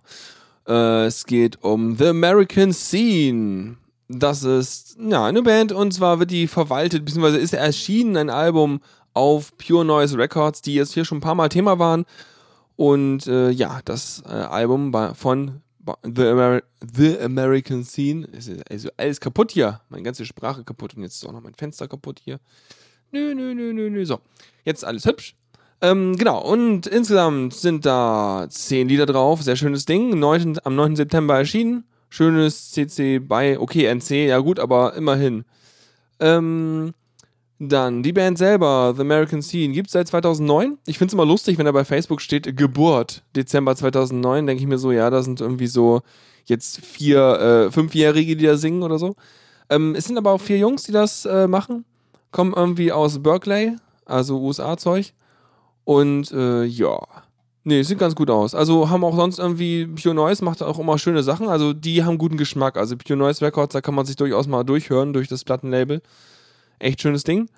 Äh, 0.68 1.06
es 1.06 1.26
geht 1.26 1.62
um 1.64 1.96
The 1.96 2.08
American 2.08 2.72
Scene. 2.72 3.76
Das 4.08 4.44
ist 4.44 4.96
ja 5.00 5.24
eine 5.24 5.42
Band 5.42 5.72
und 5.72 5.92
zwar 5.92 6.20
wird 6.20 6.30
die 6.30 6.46
verwaltet, 6.46 7.04
beziehungsweise 7.04 7.38
ist 7.38 7.54
erschienen 7.54 8.16
ein 8.16 8.30
Album 8.30 8.80
auf 9.14 9.56
Pure 9.56 9.84
Noise 9.84 10.16
Records, 10.16 10.62
die 10.62 10.74
jetzt 10.74 10.92
hier 10.92 11.04
schon 11.04 11.18
ein 11.18 11.22
paar 11.22 11.34
Mal 11.34 11.48
Thema 11.48 11.78
waren. 11.78 12.04
Und 12.76 13.26
äh, 13.26 13.50
ja, 13.50 13.80
das 13.84 14.22
äh, 14.26 14.30
Album 14.30 14.92
von 15.14 15.62
The, 16.04 16.26
Ameri 16.26 16.62
The 16.94 17.18
American 17.20 17.84
Scene. 17.84 18.28
Also 18.70 18.90
alles 18.96 19.18
kaputt 19.18 19.50
hier. 19.50 19.80
Meine 19.88 20.04
ganze 20.04 20.24
Sprache 20.24 20.62
kaputt 20.62 20.94
und 20.94 21.02
jetzt 21.02 21.16
ist 21.16 21.26
auch 21.28 21.32
noch 21.32 21.42
mein 21.42 21.54
Fenster 21.54 21.88
kaputt 21.88 22.20
hier. 22.22 22.38
Nö, 23.12 23.34
nö, 23.34 23.52
nö, 23.54 23.74
nö, 23.74 23.90
nö. 23.90 24.04
So, 24.06 24.20
jetzt 24.64 24.84
alles 24.84 25.04
hübsch. 25.04 25.34
Ähm, 25.82 26.16
genau, 26.16 26.40
und 26.40 26.86
insgesamt 26.86 27.52
sind 27.52 27.84
da 27.84 28.46
zehn 28.48 28.88
Lieder 28.88 29.04
drauf. 29.04 29.42
Sehr 29.42 29.56
schönes 29.56 29.84
Ding. 29.84 30.18
9, 30.18 30.58
am 30.64 30.74
9. 30.74 30.96
September 30.96 31.36
erschienen. 31.36 31.84
Schönes 32.08 32.70
CC 32.70 33.18
bei, 33.18 33.58
okay, 33.58 33.86
NC, 33.86 34.28
ja 34.28 34.38
gut, 34.38 34.58
aber 34.58 34.94
immerhin. 34.94 35.44
Ähm, 36.20 36.94
dann 37.58 38.02
die 38.02 38.12
Band 38.12 38.38
selber, 38.38 38.94
The 38.96 39.02
American 39.02 39.42
Scene, 39.42 39.74
gibt 39.74 39.88
es 39.88 39.92
seit 39.92 40.08
2009. 40.08 40.78
Ich 40.86 40.96
finde 40.96 41.10
es 41.10 41.14
immer 41.14 41.26
lustig, 41.26 41.58
wenn 41.58 41.66
da 41.66 41.72
bei 41.72 41.84
Facebook 41.84 42.22
steht 42.22 42.56
Geburt, 42.56 43.22
Dezember 43.36 43.76
2009. 43.76 44.46
Denke 44.46 44.62
ich 44.62 44.68
mir 44.68 44.78
so, 44.78 44.90
ja, 44.90 45.10
da 45.10 45.22
sind 45.22 45.40
irgendwie 45.40 45.66
so 45.66 46.00
jetzt 46.46 46.80
vier, 46.84 47.66
äh, 47.68 47.70
fünfjährige, 47.70 48.36
die 48.36 48.46
da 48.46 48.56
singen 48.56 48.82
oder 48.82 48.98
so. 48.98 49.16
Ähm, 49.68 49.94
es 49.94 50.06
sind 50.06 50.16
aber 50.16 50.32
auch 50.32 50.40
vier 50.40 50.58
Jungs, 50.58 50.84
die 50.84 50.92
das 50.92 51.24
äh, 51.26 51.46
machen. 51.46 51.84
Kommen 52.32 52.52
irgendwie 52.54 52.90
aus 52.90 53.22
Berkeley, 53.22 53.76
also 54.04 54.40
USA-Zeug. 54.40 55.12
Und 55.84 56.32
äh, 56.32 56.64
ja, 56.64 56.98
nee, 57.64 57.82
sieht 57.82 57.98
ganz 57.98 58.14
gut 58.14 58.30
aus. 58.30 58.54
Also 58.54 58.90
haben 58.90 59.04
auch 59.04 59.14
sonst 59.14 59.38
irgendwie, 59.38 59.86
Pure 59.86 60.14
Noise 60.14 60.44
macht 60.44 60.62
auch 60.62 60.78
immer 60.78 60.98
schöne 60.98 61.22
Sachen. 61.22 61.48
Also 61.48 61.72
die 61.72 62.04
haben 62.04 62.18
guten 62.18 62.36
Geschmack. 62.36 62.76
Also 62.76 62.96
Pure 62.96 63.16
Noise 63.16 63.44
Records, 63.44 63.72
da 63.72 63.80
kann 63.80 63.94
man 63.94 64.06
sich 64.06 64.16
durchaus 64.16 64.46
mal 64.46 64.64
durchhören 64.64 65.12
durch 65.12 65.28
das 65.28 65.44
Plattenlabel. 65.44 66.02
Echt 66.78 67.00
schönes 67.00 67.24
Ding. 67.24 67.48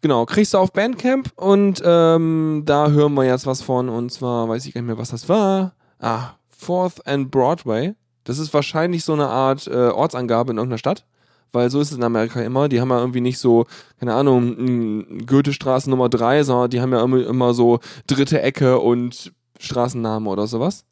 Genau, 0.00 0.26
kriegst 0.26 0.52
du 0.52 0.58
auf 0.58 0.70
Bandcamp 0.72 1.32
und 1.36 1.82
ähm, 1.82 2.62
da 2.66 2.90
hören 2.90 3.14
wir 3.14 3.24
jetzt 3.24 3.46
was 3.46 3.62
von. 3.62 3.88
Und 3.88 4.12
zwar 4.12 4.48
weiß 4.48 4.66
ich 4.66 4.74
gar 4.74 4.82
nicht 4.82 4.88
mehr, 4.88 4.98
was 4.98 5.10
das 5.10 5.28
war. 5.30 5.74
Ah, 5.98 6.32
Fourth 6.50 7.06
and 7.06 7.30
Broadway. 7.30 7.94
Das 8.24 8.38
ist 8.38 8.52
wahrscheinlich 8.52 9.02
so 9.02 9.14
eine 9.14 9.28
Art 9.28 9.66
äh, 9.66 9.88
Ortsangabe 9.88 10.52
in 10.52 10.58
irgendeiner 10.58 10.78
Stadt. 10.78 11.06
Weil 11.54 11.70
so 11.70 11.80
ist 11.80 11.92
es 11.92 11.96
in 11.96 12.02
Amerika 12.02 12.40
immer. 12.42 12.68
Die 12.68 12.80
haben 12.80 12.90
ja 12.90 12.98
irgendwie 12.98 13.20
nicht 13.20 13.38
so, 13.38 13.66
keine 14.00 14.12
Ahnung, 14.14 15.24
Goethestraße 15.24 15.88
Nummer 15.88 16.08
3, 16.08 16.42
sondern 16.42 16.68
die 16.68 16.80
haben 16.80 16.92
ja 16.92 17.02
immer, 17.02 17.24
immer 17.24 17.54
so 17.54 17.78
dritte 18.08 18.42
Ecke 18.42 18.80
und 18.80 19.32
Straßennamen 19.60 20.26
oder 20.26 20.48
sowas. 20.48 20.84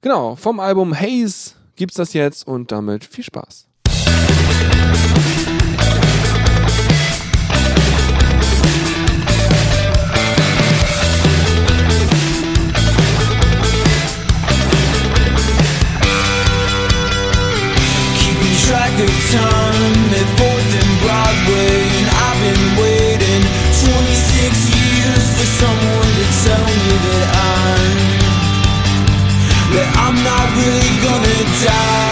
Genau, 0.00 0.34
vom 0.34 0.58
Album 0.58 0.92
Haze 0.92 1.52
gibt's 1.76 1.94
das 1.94 2.14
jetzt 2.14 2.46
und 2.46 2.72
damit 2.72 3.04
viel 3.04 3.22
Spaß. 3.22 3.68
Of 19.02 19.08
time 19.32 20.12
at 20.12 20.28
Fourth 20.36 20.72
and 20.76 20.92
Broadway, 21.00 21.88
and 21.96 22.08
I've 22.20 22.38
been 22.44 22.64
waiting 22.84 23.42
26 23.80 24.76
years 24.76 25.24
for 25.36 25.46
someone 25.62 26.10
to 26.20 26.26
tell 26.44 26.66
me 26.68 26.94
that 27.06 27.26
I'm 27.32 27.98
that 29.72 29.88
I'm 30.04 30.16
not 30.20 30.46
really 30.60 30.92
gonna 31.00 31.38
die 31.64 32.09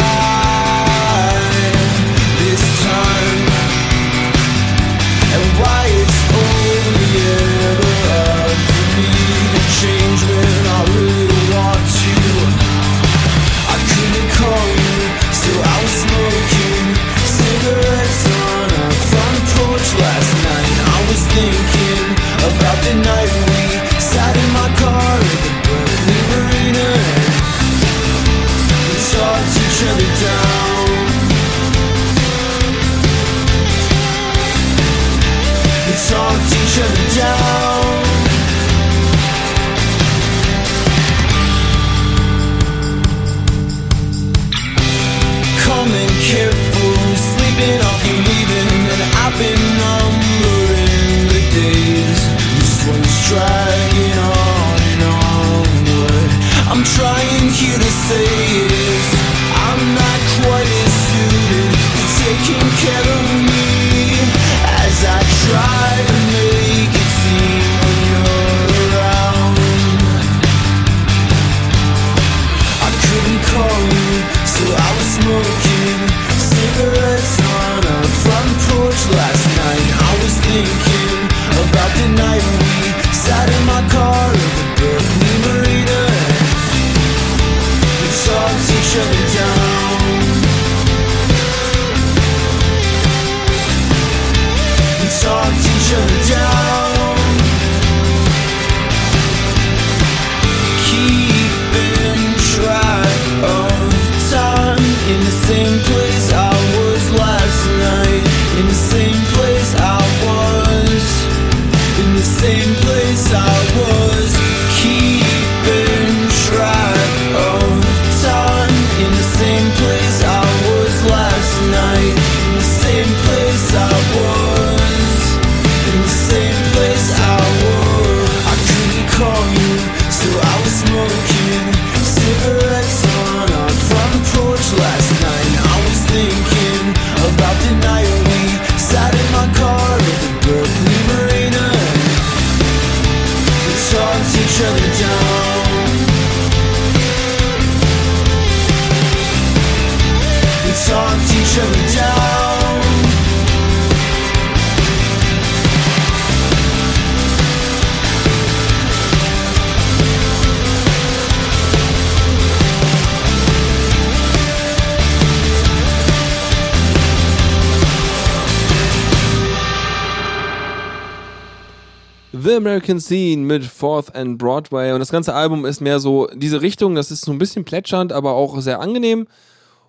American 172.88 173.00
Scene 173.00 173.44
mit 173.44 173.64
Fourth 173.64 174.14
and 174.14 174.38
Broadway. 174.38 174.92
Und 174.92 175.00
das 175.00 175.12
ganze 175.12 175.34
Album 175.34 175.66
ist 175.66 175.82
mehr 175.82 176.00
so 176.00 176.26
diese 176.34 176.62
Richtung. 176.62 176.94
Das 176.94 177.10
ist 177.10 177.22
so 177.22 177.32
ein 177.32 177.38
bisschen 177.38 177.64
plätschernd, 177.64 178.14
aber 178.14 178.32
auch 178.32 178.60
sehr 178.60 178.80
angenehm. 178.80 179.26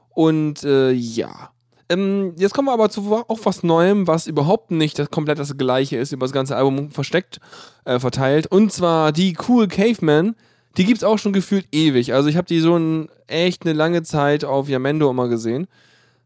Und 0.10 0.64
äh, 0.64 0.92
ja. 0.92 1.52
Ähm, 1.88 2.34
jetzt 2.38 2.54
kommen 2.54 2.68
wir 2.68 2.74
aber 2.74 2.90
zu 2.90 3.24
auch 3.28 3.40
was 3.44 3.64
Neuem, 3.64 4.06
was 4.06 4.28
überhaupt 4.28 4.72
nicht 4.72 5.00
das 5.00 5.10
komplett 5.10 5.40
das 5.40 5.58
gleiche 5.58 5.98
ist, 5.98 6.12
über 6.12 6.26
das 6.26 6.34
ganze 6.34 6.58
Album 6.58 6.92
versteckt, 6.92 7.40
äh, 7.86 8.00
verteilt. 8.00 8.48
Und 8.48 8.74
zwar 8.74 9.14
die 9.14 9.38
Cool 9.48 9.68
Caveman. 9.68 10.36
Die 10.78 10.84
gibt's 10.84 11.04
auch 11.04 11.18
schon 11.18 11.34
gefühlt 11.34 11.68
ewig. 11.72 12.14
Also 12.14 12.28
ich 12.28 12.36
habe 12.36 12.48
die 12.48 12.60
so 12.60 12.76
ein, 12.76 13.08
echt 13.28 13.66
eine 13.66 13.74
lange 13.74 14.04
Zeit 14.04 14.44
auf 14.44 14.68
Yamendo 14.68 15.10
immer 15.10 15.30
gesehen. 15.30 15.68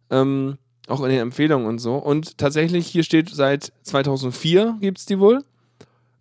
Ähm, 0.09 0.57
auch 0.87 1.01
in 1.01 1.11
den 1.11 1.19
Empfehlungen 1.19 1.67
und 1.67 1.77
so. 1.77 1.95
Und 1.95 2.39
tatsächlich, 2.39 2.87
hier 2.87 3.03
steht 3.03 3.29
seit 3.29 3.71
2004 3.83 4.77
gibt's 4.81 5.05
die 5.05 5.19
wohl 5.19 5.43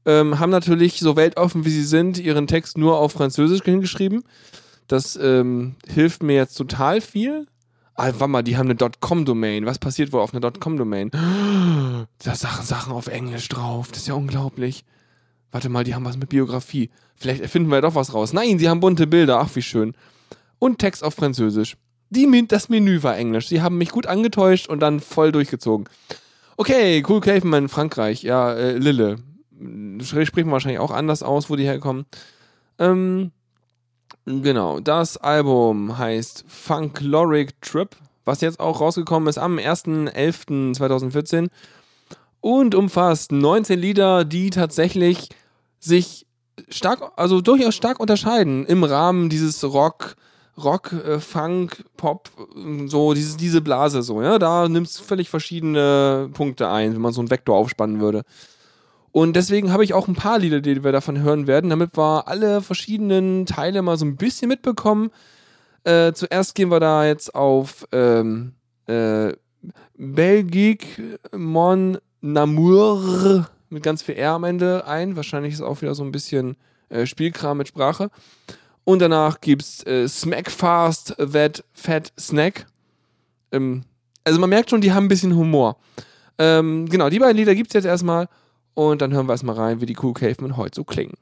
ähm, 0.06 0.38
haben 0.38 0.50
natürlich, 0.50 1.00
so 1.00 1.16
weltoffen 1.16 1.64
wie 1.64 1.70
sie 1.70 1.84
sind, 1.84 2.18
ihren 2.18 2.46
Text 2.46 2.76
nur 2.78 2.98
auf 2.98 3.12
Französisch 3.12 3.62
hingeschrieben. 3.62 4.24
Das 4.88 5.16
ähm, 5.16 5.76
hilft 5.86 6.22
mir 6.22 6.36
jetzt 6.36 6.54
total 6.54 7.00
viel. 7.00 7.46
Ah, 7.94 8.06
warte 8.06 8.28
mal, 8.28 8.42
die 8.42 8.56
haben 8.56 8.70
eine 8.70 8.90
.com-Domain. 9.00 9.66
Was 9.66 9.78
passiert 9.78 10.12
wohl 10.12 10.20
auf 10.20 10.34
einer 10.34 10.50
.com-Domain? 10.50 11.10
Da 12.24 12.34
Sachen, 12.34 12.64
Sachen 12.64 12.92
auf 12.92 13.06
Englisch 13.06 13.48
drauf. 13.48 13.88
Das 13.88 13.98
ist 13.98 14.08
ja 14.08 14.14
unglaublich. 14.14 14.84
Warte 15.50 15.68
mal, 15.68 15.84
die 15.84 15.94
haben 15.94 16.04
was 16.04 16.16
mit 16.16 16.30
Biografie. 16.30 16.90
Vielleicht 17.16 17.40
erfinden 17.40 17.70
wir 17.70 17.80
doch 17.80 17.94
was 17.94 18.14
raus. 18.14 18.32
Nein, 18.32 18.58
sie 18.58 18.68
haben 18.68 18.80
bunte 18.80 19.06
Bilder. 19.06 19.38
Ach, 19.38 19.50
wie 19.54 19.62
schön. 19.62 19.94
Und 20.58 20.78
Text 20.78 21.04
auf 21.04 21.14
Französisch. 21.14 21.76
Die, 22.10 22.46
das 22.48 22.68
Menü 22.68 23.02
war 23.02 23.16
Englisch. 23.16 23.48
Sie 23.48 23.62
haben 23.62 23.78
mich 23.78 23.90
gut 23.90 24.06
angetäuscht 24.06 24.68
und 24.68 24.80
dann 24.80 25.00
voll 25.00 25.32
durchgezogen. 25.32 25.88
Okay, 26.56 27.02
Cool 27.08 27.20
Caveman, 27.20 27.68
Frankreich. 27.68 28.22
Ja, 28.22 28.52
äh, 28.52 28.76
Lille. 28.76 29.16
Spricht 30.00 30.36
man 30.36 30.52
wahrscheinlich 30.52 30.80
auch 30.80 30.90
anders 30.90 31.22
aus, 31.22 31.50
wo 31.50 31.56
die 31.56 31.64
herkommen. 31.64 32.06
Ähm, 32.78 33.32
genau, 34.24 34.80
das 34.80 35.16
Album 35.16 35.98
heißt 35.98 36.44
Funkloric 36.48 37.60
Trip, 37.60 37.94
was 38.24 38.40
jetzt 38.40 38.60
auch 38.60 38.80
rausgekommen 38.80 39.28
ist 39.28 39.38
am 39.38 39.58
1.11.2014 39.58 41.48
und 42.40 42.74
umfasst 42.74 43.32
19 43.32 43.78
Lieder, 43.78 44.24
die 44.24 44.50
tatsächlich 44.50 45.28
sich 45.78 46.26
stark, 46.68 47.12
also 47.16 47.40
durchaus 47.40 47.74
stark 47.74 48.00
unterscheiden 48.00 48.66
im 48.66 48.84
Rahmen 48.84 49.28
dieses 49.28 49.64
Rock, 49.64 50.16
Rock, 50.62 50.92
äh, 50.92 51.18
Funk, 51.18 51.84
Pop, 51.96 52.28
so 52.86 53.14
dieses, 53.14 53.36
diese 53.36 53.62
Blase 53.62 54.02
so, 54.02 54.20
ja, 54.22 54.38
da 54.38 54.68
nimmst 54.68 55.00
völlig 55.00 55.30
verschiedene 55.30 56.28
Punkte 56.34 56.68
ein, 56.68 56.94
wenn 56.94 57.00
man 57.00 57.12
so 57.12 57.20
einen 57.20 57.30
Vektor 57.30 57.56
aufspannen 57.56 58.00
würde. 58.00 58.22
Und 59.12 59.36
deswegen 59.36 59.70
habe 59.70 59.84
ich 59.84 59.92
auch 59.92 60.08
ein 60.08 60.14
paar 60.14 60.38
Lieder, 60.38 60.60
die 60.60 60.82
wir 60.82 60.92
davon 60.92 61.20
hören 61.20 61.46
werden, 61.46 61.68
damit 61.68 61.96
wir 61.96 62.26
alle 62.28 62.62
verschiedenen 62.62 63.44
Teile 63.44 63.82
mal 63.82 63.98
so 63.98 64.06
ein 64.06 64.16
bisschen 64.16 64.48
mitbekommen. 64.48 65.10
Äh, 65.84 66.12
zuerst 66.14 66.54
gehen 66.54 66.70
wir 66.70 66.80
da 66.80 67.04
jetzt 67.04 67.34
auf 67.34 67.86
ähm, 67.92 68.54
äh, 68.86 69.34
Belgique 69.96 71.18
Mon 71.36 71.98
Amour 72.22 73.46
mit 73.68 73.82
ganz 73.82 74.02
viel 74.02 74.16
R 74.16 74.32
am 74.32 74.44
Ende 74.44 74.86
ein. 74.86 75.16
Wahrscheinlich 75.16 75.52
ist 75.52 75.60
auch 75.60 75.82
wieder 75.82 75.94
so 75.94 76.04
ein 76.04 76.12
bisschen 76.12 76.56
äh, 76.88 77.04
Spielkram 77.04 77.58
mit 77.58 77.68
Sprache. 77.68 78.10
Und 78.84 79.00
danach 79.00 79.40
gibt's 79.40 79.84
äh, 79.86 80.08
Smack 80.08 80.50
Fast 80.50 81.16
That 81.18 81.64
Fat 81.72 82.12
Snack. 82.18 82.66
Ähm, 83.52 83.82
also 84.24 84.40
man 84.40 84.50
merkt 84.50 84.70
schon, 84.70 84.80
die 84.80 84.92
haben 84.92 85.04
ein 85.04 85.08
bisschen 85.08 85.36
Humor. 85.36 85.76
Ähm, 86.38 86.88
genau, 86.88 87.10
die 87.10 87.18
beiden 87.18 87.36
Lieder 87.36 87.54
gibt's 87.54 87.74
jetzt 87.74 87.84
erstmal. 87.84 88.28
Und 88.74 89.02
dann 89.02 89.12
hören 89.12 89.26
wir 89.26 89.32
erstmal 89.32 89.56
rein, 89.56 89.80
wie 89.80 89.86
die 89.86 89.96
Cool 90.00 90.14
Cavemen 90.14 90.56
heute 90.56 90.76
so 90.76 90.84
klingen. 90.84 91.14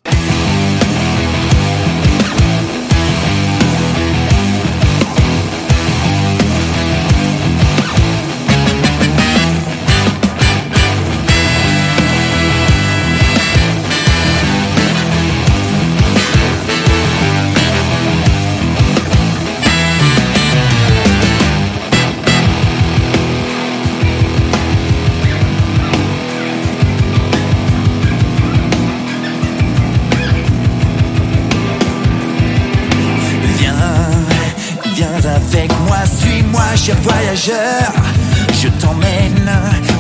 je 37.43 38.69
t'emmène 38.81 39.51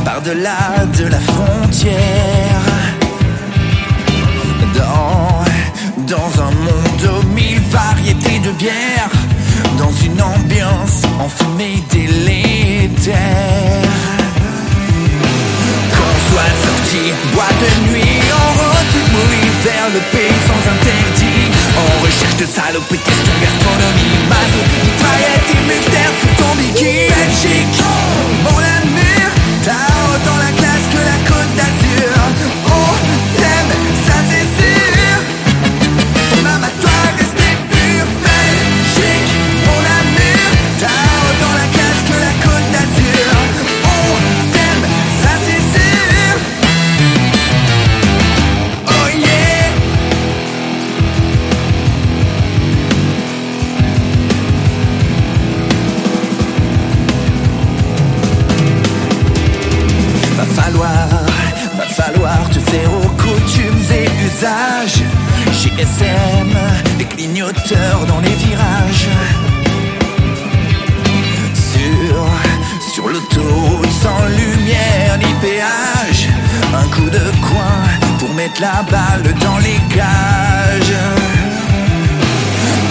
par-delà 0.04 0.84
de 0.98 1.06
la 1.06 1.18
frontière. 1.20 2.60
Dans, 4.74 5.44
dans 6.06 6.42
un 6.42 6.50
monde 6.50 7.04
aux 7.18 7.26
mille 7.28 7.60
variétés 7.70 8.40
de 8.40 8.50
bières, 8.52 9.10
dans 9.78 9.92
une 10.04 10.20
ambiance 10.20 11.02
enfumée 11.18 11.82
délétère. 11.90 13.16
Qu'on 15.94 16.16
soit 16.28 16.54
sorti, 16.66 17.04
bois 17.32 17.54
de 17.62 17.90
nuit, 17.90 18.20
on 18.32 18.50
retourne 18.52 19.00
vers 19.64 19.88
le 19.94 20.00
pays 20.12 20.40
sans 20.46 20.62
interdit. 20.74 21.39
En 21.76 22.04
recherche 22.04 22.36
de 22.36 22.46
saloperies, 22.46 22.98
question 22.98 23.32
gastronomie, 23.40 24.18
maso, 24.28 24.60
mitraillette 24.82 25.50
et 25.54 25.62
mystère, 25.66 26.12
ton 26.36 26.54
Mickey 26.56 27.08
Magic. 27.08 28.59
dans 67.52 68.20
les 68.20 68.34
virages. 68.46 69.08
Sur, 71.54 72.92
sur 72.92 73.08
l'autoroute 73.08 73.90
sans 73.90 74.26
lumière 74.28 75.18
ni 75.18 75.32
péage. 75.40 76.28
Un 76.72 76.86
coup 76.94 77.10
de 77.10 77.18
coin 77.40 77.82
pour 78.18 78.32
mettre 78.34 78.60
la 78.60 78.82
balle 78.88 79.34
dans 79.40 79.58
les 79.58 79.80
cages. 79.88 80.96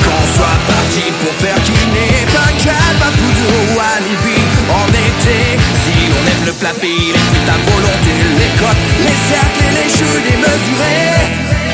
Qu'on 0.03 0.25
soit 0.35 0.59
parti 0.67 1.05
pour 1.21 1.33
faire 1.35 1.59
dîner, 1.63 2.25
pas 2.33 2.51
calme 2.61 3.01
à 3.01 3.11
Poudre 3.15 3.81
à 3.81 3.99
Libye 4.01 4.43
en 4.69 4.87
été. 4.89 5.57
Si 5.83 5.95
on 6.11 6.27
aime 6.31 6.45
le 6.47 6.53
plat 6.53 6.73
pays, 6.73 7.13
les 7.13 7.49
à 7.49 7.57
volonté, 7.71 8.13
les 8.39 8.59
cotes, 8.59 8.85
les 8.99 9.19
cercles 9.29 9.63
et 9.67 9.83
les 9.83 9.89
jeux 9.89 10.21
démesurés. 10.29 11.68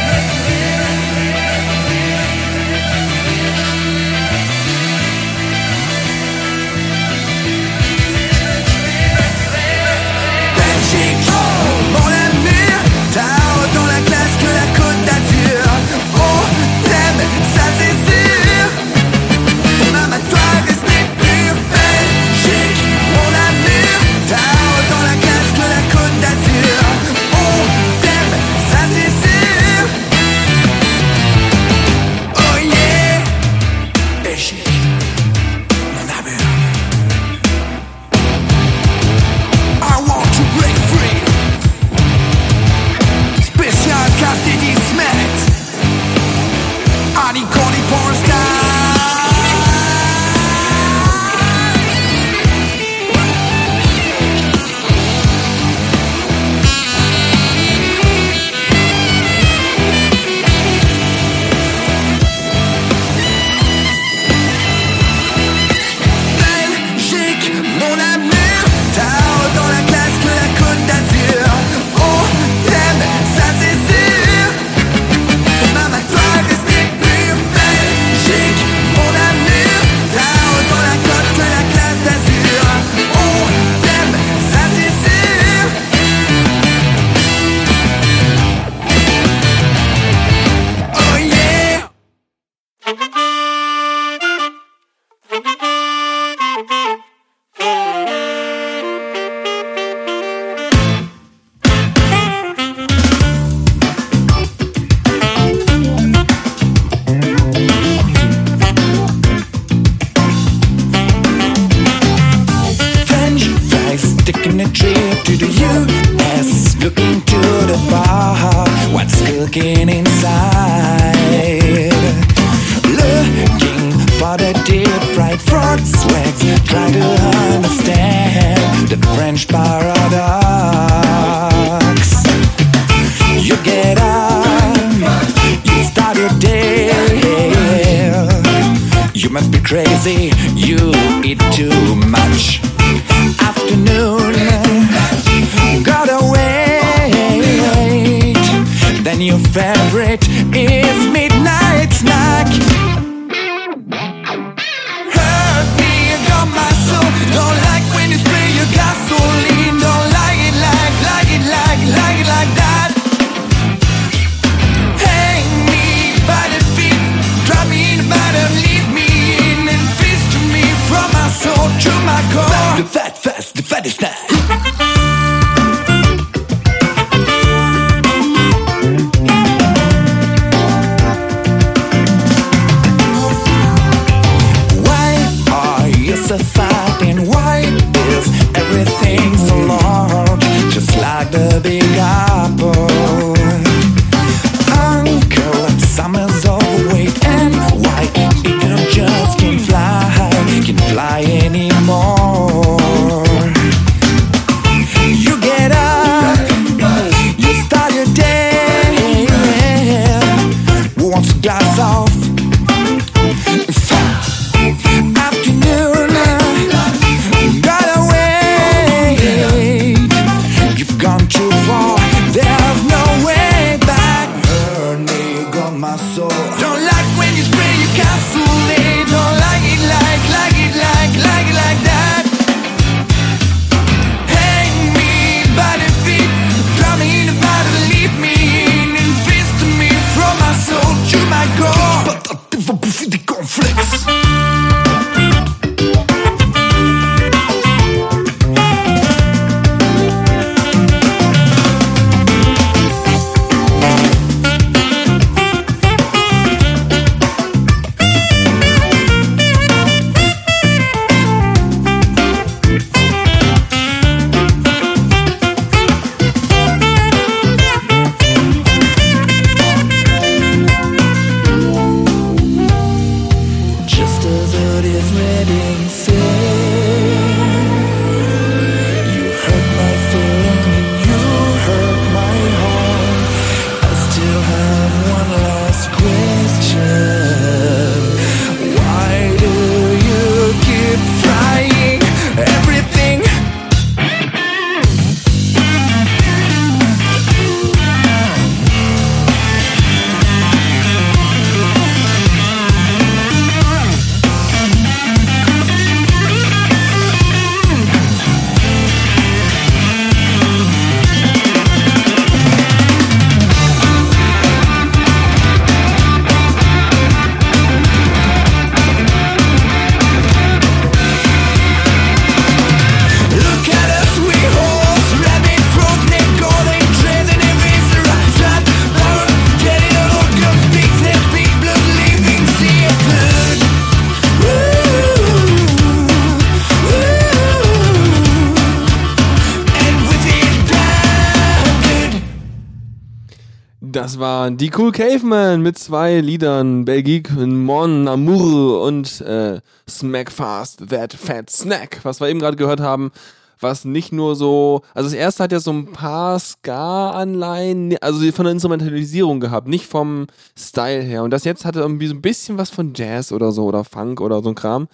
Cool 344.78 344.92
Cavemen 344.92 345.62
mit 345.62 345.80
zwei 345.80 346.20
Liedern, 346.20 346.84
Belgique, 346.84 347.32
Mon 347.32 348.10
Amour 348.10 348.82
und 348.82 349.22
äh, 349.22 349.62
Smack 349.90 350.30
Fast 350.30 350.90
That 350.90 351.14
Fat 351.14 351.50
Snack, 351.50 352.02
was 352.04 352.20
wir 352.20 352.28
eben 352.28 352.42
gerade 352.42 352.58
gehört 352.58 352.82
haben, 352.82 353.14
was 353.62 353.86
nicht 353.86 354.12
nur 354.12 354.36
so, 354.36 354.82
also 354.94 355.08
das 355.08 355.18
erste 355.18 355.44
hat 355.44 355.54
ja 355.54 355.62
so 355.62 355.72
ein 355.72 355.94
paar 355.94 356.38
Ska-Anleihen, 356.38 357.96
also 358.02 358.30
von 358.34 358.44
der 358.44 358.52
Instrumentalisierung 358.52 359.40
gehabt, 359.40 359.70
nicht 359.70 359.86
vom 359.86 360.28
Style 360.60 361.04
her. 361.04 361.24
Und 361.24 361.32
das 361.32 361.46
jetzt 361.46 361.64
hatte 361.64 361.80
irgendwie 361.80 362.08
so 362.08 362.14
ein 362.14 362.22
bisschen 362.22 362.58
was 362.58 362.70
von 362.70 362.92
Jazz 362.94 363.32
oder 363.32 363.54
so 363.54 363.64
oder 363.64 363.86
Funk 363.86 364.20
oder 364.20 364.44
so 364.44 364.50
ein 364.50 364.56
Kram. 364.56 364.90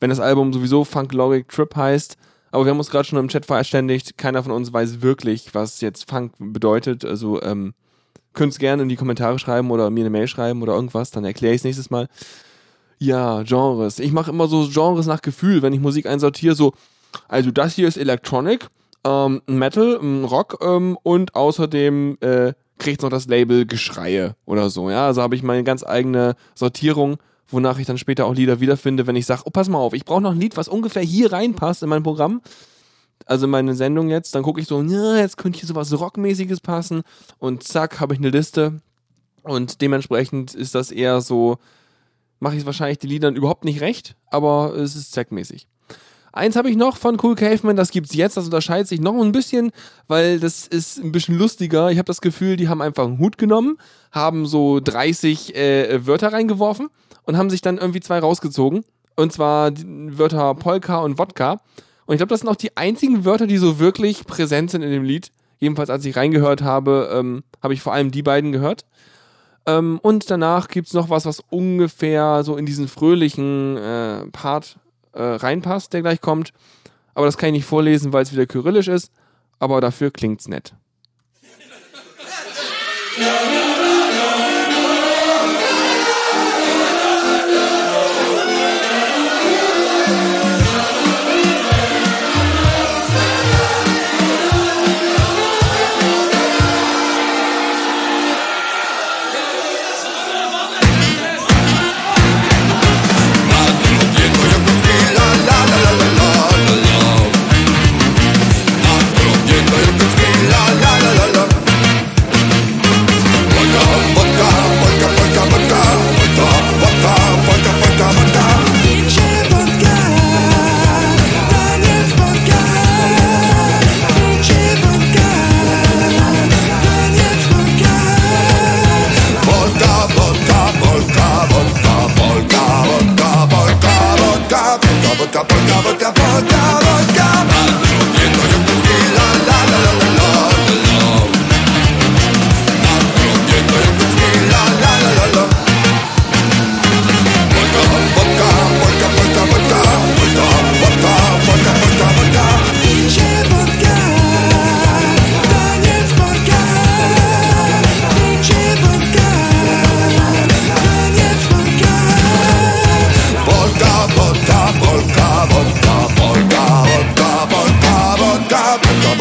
Wenn 0.00 0.08
das 0.08 0.20
Album 0.20 0.54
sowieso 0.54 0.84
Funk 0.84 1.12
Logic 1.12 1.46
Trip 1.46 1.76
heißt, 1.76 2.16
aber 2.50 2.64
wir 2.64 2.70
haben 2.70 2.78
uns 2.78 2.88
gerade 2.88 3.06
schon 3.06 3.18
im 3.18 3.28
Chat 3.28 3.44
verständigt, 3.44 4.16
keiner 4.16 4.42
von 4.42 4.52
uns 4.52 4.72
weiß 4.72 5.02
wirklich, 5.02 5.54
was 5.54 5.82
jetzt 5.82 6.08
Funk 6.08 6.32
bedeutet. 6.38 7.04
Also, 7.04 7.42
ähm, 7.42 7.74
könnt 8.38 8.52
es 8.52 8.58
gerne 8.58 8.84
in 8.84 8.88
die 8.88 8.96
Kommentare 8.96 9.38
schreiben 9.38 9.70
oder 9.70 9.90
mir 9.90 10.00
eine 10.00 10.10
Mail 10.10 10.28
schreiben 10.28 10.62
oder 10.62 10.74
irgendwas, 10.74 11.10
dann 11.10 11.24
erkläre 11.24 11.54
ich 11.54 11.60
es 11.60 11.64
nächstes 11.64 11.90
Mal. 11.90 12.08
Ja, 12.98 13.42
Genres. 13.42 13.98
Ich 13.98 14.12
mache 14.12 14.30
immer 14.30 14.46
so 14.46 14.68
Genres 14.72 15.06
nach 15.06 15.20
Gefühl, 15.20 15.60
wenn 15.60 15.72
ich 15.72 15.80
Musik 15.80 16.06
einsortiere, 16.06 16.54
so, 16.54 16.72
also 17.26 17.50
das 17.50 17.74
hier 17.74 17.88
ist 17.88 17.96
Electronic, 17.96 18.68
ähm, 19.04 19.42
Metal, 19.46 19.98
ähm, 20.00 20.24
Rock 20.24 20.58
ähm, 20.62 20.96
und 21.02 21.34
außerdem 21.34 22.18
äh, 22.20 22.52
kriegt 22.78 23.02
noch 23.02 23.10
das 23.10 23.26
Label 23.26 23.66
Geschreie 23.66 24.36
oder 24.46 24.70
so, 24.70 24.88
ja. 24.88 25.06
Also 25.06 25.20
habe 25.20 25.34
ich 25.34 25.42
meine 25.42 25.64
ganz 25.64 25.84
eigene 25.84 26.36
Sortierung, 26.54 27.18
wonach 27.48 27.78
ich 27.78 27.86
dann 27.86 27.98
später 27.98 28.26
auch 28.26 28.34
Lieder 28.34 28.60
wiederfinde, 28.60 29.06
wenn 29.06 29.16
ich 29.16 29.26
sage, 29.26 29.42
oh, 29.46 29.50
pass 29.50 29.68
mal 29.68 29.78
auf, 29.78 29.94
ich 29.94 30.04
brauche 30.04 30.20
noch 30.20 30.32
ein 30.32 30.40
Lied, 30.40 30.56
was 30.56 30.68
ungefähr 30.68 31.02
hier 31.02 31.32
reinpasst 31.32 31.82
in 31.82 31.88
mein 31.88 32.04
Programm 32.04 32.40
also 33.26 33.46
in 33.46 33.50
meine 33.50 33.74
Sendung 33.74 34.08
jetzt, 34.08 34.34
dann 34.34 34.42
gucke 34.42 34.60
ich 34.60 34.66
so, 34.66 34.80
ja, 34.82 35.16
jetzt 35.16 35.36
könnte 35.36 35.58
hier 35.58 35.68
sowas 35.68 35.98
Rockmäßiges 35.98 36.60
passen 36.60 37.02
und 37.38 37.62
zack, 37.62 38.00
habe 38.00 38.14
ich 38.14 38.20
eine 38.20 38.30
Liste 38.30 38.80
und 39.42 39.80
dementsprechend 39.80 40.54
ist 40.54 40.74
das 40.74 40.90
eher 40.90 41.20
so, 41.20 41.58
mache 42.40 42.56
ich 42.56 42.66
wahrscheinlich 42.66 42.98
die 42.98 43.06
Liedern 43.06 43.36
überhaupt 43.36 43.64
nicht 43.64 43.80
recht, 43.80 44.16
aber 44.30 44.74
es 44.74 44.96
ist 44.96 45.12
zweckmäßig. 45.12 45.66
Eins 46.32 46.56
habe 46.56 46.70
ich 46.70 46.76
noch 46.76 46.96
von 46.96 47.18
Cool 47.22 47.34
Caveman, 47.34 47.76
das 47.76 47.90
gibt's 47.90 48.14
jetzt, 48.14 48.36
das 48.36 48.44
unterscheidet 48.44 48.86
sich 48.86 49.00
noch 49.00 49.20
ein 49.20 49.32
bisschen, 49.32 49.72
weil 50.06 50.38
das 50.38 50.66
ist 50.66 50.98
ein 50.98 51.10
bisschen 51.10 51.36
lustiger. 51.38 51.90
Ich 51.90 51.98
habe 51.98 52.06
das 52.06 52.20
Gefühl, 52.20 52.56
die 52.56 52.68
haben 52.68 52.82
einfach 52.82 53.06
einen 53.06 53.18
Hut 53.18 53.38
genommen, 53.38 53.78
haben 54.12 54.46
so 54.46 54.78
30 54.78 55.56
äh, 55.56 56.06
Wörter 56.06 56.32
reingeworfen 56.32 56.90
und 57.24 57.36
haben 57.36 57.50
sich 57.50 57.60
dann 57.60 57.78
irgendwie 57.78 58.00
zwei 58.00 58.18
rausgezogen. 58.18 58.84
Und 59.16 59.32
zwar 59.32 59.70
die 59.70 60.18
Wörter 60.18 60.54
Polka 60.54 60.98
und 60.98 61.18
Wodka. 61.18 61.60
Und 62.08 62.14
ich 62.14 62.20
glaube, 62.20 62.30
das 62.30 62.40
sind 62.40 62.48
auch 62.48 62.56
die 62.56 62.74
einzigen 62.74 63.26
Wörter, 63.26 63.46
die 63.46 63.58
so 63.58 63.78
wirklich 63.78 64.24
präsent 64.24 64.70
sind 64.70 64.80
in 64.80 64.90
dem 64.90 65.04
Lied. 65.04 65.30
Jedenfalls, 65.58 65.90
als 65.90 66.06
ich 66.06 66.16
reingehört 66.16 66.62
habe, 66.62 67.10
ähm, 67.12 67.44
habe 67.62 67.74
ich 67.74 67.82
vor 67.82 67.92
allem 67.92 68.10
die 68.10 68.22
beiden 68.22 68.50
gehört. 68.50 68.86
Ähm, 69.66 69.98
und 70.02 70.30
danach 70.30 70.68
gibt 70.68 70.86
es 70.86 70.94
noch 70.94 71.10
was, 71.10 71.26
was 71.26 71.42
ungefähr 71.50 72.44
so 72.44 72.56
in 72.56 72.64
diesen 72.64 72.88
fröhlichen 72.88 73.76
äh, 73.76 74.24
Part 74.32 74.78
äh, 75.12 75.22
reinpasst, 75.22 75.92
der 75.92 76.00
gleich 76.00 76.22
kommt. 76.22 76.54
Aber 77.12 77.26
das 77.26 77.36
kann 77.36 77.50
ich 77.50 77.56
nicht 77.56 77.66
vorlesen, 77.66 78.14
weil 78.14 78.22
es 78.22 78.32
wieder 78.32 78.46
kyrillisch 78.46 78.88
ist. 78.88 79.12
Aber 79.58 79.82
dafür 79.82 80.10
klingt's 80.10 80.48
nett. 80.48 80.72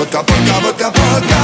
boca, 0.07 0.23
boca, 0.23 0.61
boca, 0.61 0.91
boca. 0.91 1.36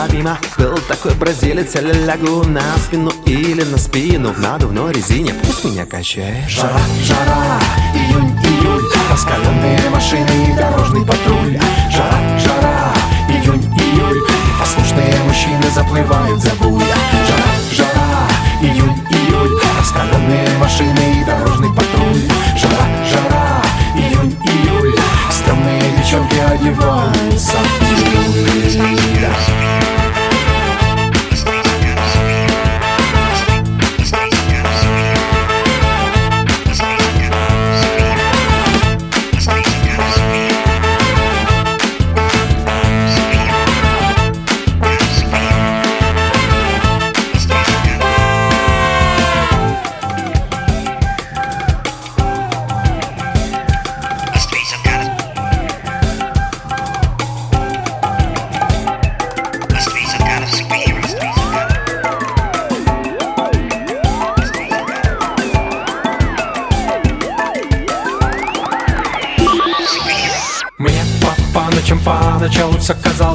Жабима 0.00 0.38
Был 0.56 0.78
такой 0.88 1.12
бразилец, 1.14 1.74
я 1.74 1.82
лягу 1.82 2.44
на 2.44 2.62
спину 2.78 3.12
или 3.26 3.62
на 3.62 3.76
спину 3.76 4.32
В 4.32 4.40
надувной 4.40 4.94
резине, 4.94 5.34
пусть 5.44 5.64
меня 5.64 5.84
качает. 5.84 6.48
Жара, 6.48 6.80
жара, 7.02 7.60
июнь, 7.94 8.34
июль. 8.42 8.82
Раскаленные 9.10 9.90
машины 9.90 10.48
и 10.48 10.56
дорожный 10.56 11.04
патруль. 11.04 11.58
Жара, 11.90 12.38
жара, 12.38 12.94
июнь, 13.28 13.62
июль. 13.78 14.22
Послушные 14.58 15.14
мужчины 15.26 15.70
заплывают 15.74 16.40
за 16.40 16.54
буя 16.54 16.96
Жара, 17.28 17.52
жара, 17.70 18.28
июнь, 18.62 19.04
июль. 19.10 19.60
Раскаленные 19.78 20.58
машины 20.58 21.20
и 21.20 21.24
дорожный 21.24 21.74
патруль. 21.74 22.22
Жара, 22.56 22.86
жара, 23.12 23.62
июнь, 23.94 24.34
июль. 24.44 24.98
Стрёмные 25.30 25.82
девчонки 25.98 26.36
одеваются 26.36 27.58
в 27.58 27.78
тюль 27.78 29.69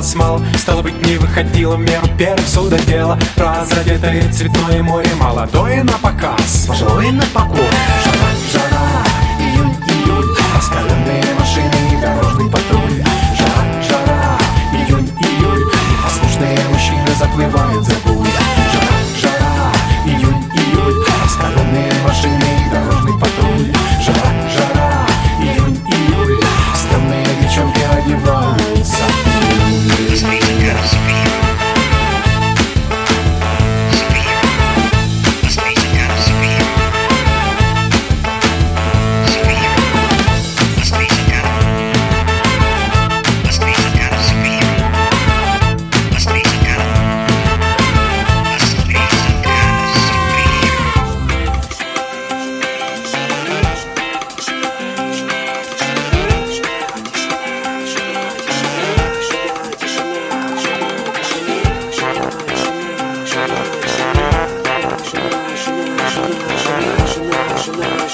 все 0.02 0.16
казалось 0.16 0.16
мало 0.16 0.41
Стало 0.58 0.82
быть, 0.82 1.06
не 1.06 1.18
выходило 1.18 1.76
в 1.76 1.80
меру 1.80 2.08
первых 2.18 2.48
судодело 2.48 3.18
Разодетое 3.36 4.32
цветное 4.32 4.84
море. 4.84 5.10
Молодое 5.20 5.84
на 5.84 5.93
показ. 5.93 6.66
Пожилое 6.68 7.12
на 7.12 7.24
покой. 7.34 7.60
Жара, 8.04 8.30
жара, 8.52 9.04
июнь, 9.39 9.76
июль 9.88 10.38
Раскаленные 10.56 11.24
машины 11.39 11.72
и 11.93 12.02
дорожный 12.02 12.50
патруль. 12.50 13.04
Жара, 13.38 13.84
жара, 13.89 14.38
июнь, 14.74 15.10
июль 15.20 15.66
Послушные 16.04 16.60
мужчины 16.72 17.16
заплывают 17.18 17.86
за 17.86 18.05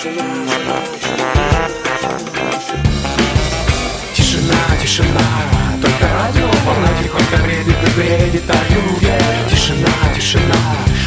Тишина, 0.01 0.17
тишина, 4.81 5.25
только 5.79 6.05
радио 6.09 6.49
волна 6.65 6.89
тихонько 6.97 7.37
бредит 7.43 7.77
и 7.77 7.89
бредит 7.95 8.49
о 8.49 8.57
юге. 8.73 9.15
Тишина, 9.47 9.93
тишина, 10.15 10.57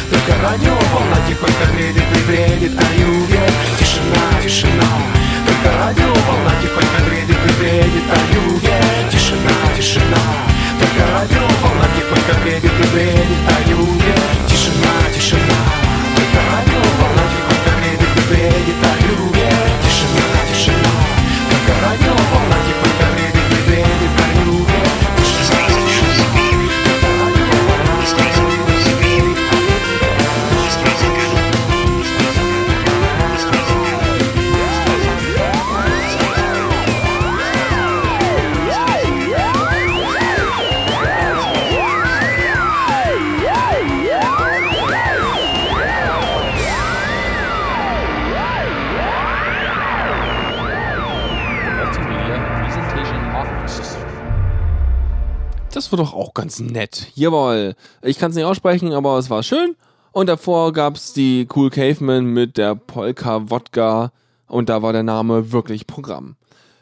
только 0.09 0.41
радио 0.41 0.77
волна 0.93 1.17
тихонько 1.27 1.65
бредит 1.75 2.05
и 2.07 2.21
бредит 2.25 2.71
о 2.79 2.87
юге. 2.95 3.43
Тишина, 3.77 4.23
тишина, 4.41 4.87
только 5.45 5.77
радио 5.77 6.13
волна 6.29 6.55
тихонько 6.61 6.99
бредит 7.09 7.35
и 7.35 7.51
бредит 7.59 8.07
о 8.07 8.19
юге. 8.33 8.79
Тишина, 9.11 9.55
тишина, 9.75 10.23
только 10.79 11.03
радио 11.11 11.43
волна 11.61 11.87
тихонько 11.97 12.33
бредит 12.41 12.71
и 12.71 12.87
бредит 12.95 13.43
о 13.45 13.59
юге. 13.69 14.15
Тишина, 14.47 14.93
тишина, 15.13 15.84
war 55.97 56.03
doch 56.05 56.13
auch 56.13 56.33
ganz 56.33 56.59
nett. 56.59 57.07
Jawohl. 57.15 57.75
Ich 58.01 58.19
kann 58.19 58.31
es 58.31 58.35
nicht 58.35 58.43
aussprechen, 58.43 58.91
aber 58.91 59.17
es 59.17 59.29
war 59.29 59.43
schön. 59.43 59.77
Und 60.11 60.27
davor 60.27 60.73
gab 60.73 60.95
es 60.97 61.13
die 61.13 61.47
Cool 61.55 61.69
Caveman 61.69 62.25
mit 62.25 62.57
der 62.57 62.75
Polka 62.75 63.49
Wodka. 63.49 64.11
Und 64.47 64.67
da 64.67 64.81
war 64.81 64.91
der 64.91 65.03
Name 65.03 65.53
wirklich 65.53 65.87
Programm. 65.87 66.35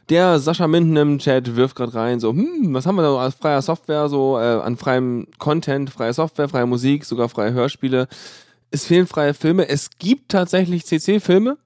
Der 0.09 0.39
Sascha 0.39 0.67
Minden 0.67 0.95
im 0.97 1.19
Chat 1.19 1.55
wirft 1.55 1.75
gerade 1.75 1.93
rein, 1.93 2.19
so, 2.19 2.31
hm, 2.31 2.73
was 2.73 2.87
haben 2.87 2.95
wir 2.95 3.03
da 3.03 3.15
als 3.15 3.35
freier 3.35 3.61
Software, 3.61 4.09
so 4.09 4.37
äh, 4.39 4.61
an 4.61 4.77
freiem 4.77 5.27
Content, 5.37 5.91
freie 5.91 6.13
Software, 6.13 6.49
freie 6.49 6.65
Musik, 6.65 7.05
sogar 7.05 7.29
freie 7.29 7.53
Hörspiele. 7.53 8.07
Es 8.71 8.85
fehlen 8.85 9.05
freie 9.05 9.35
Filme. 9.35 9.69
Es 9.69 9.91
gibt 9.99 10.31
tatsächlich 10.31 10.85
CC-Filme. 10.87 11.57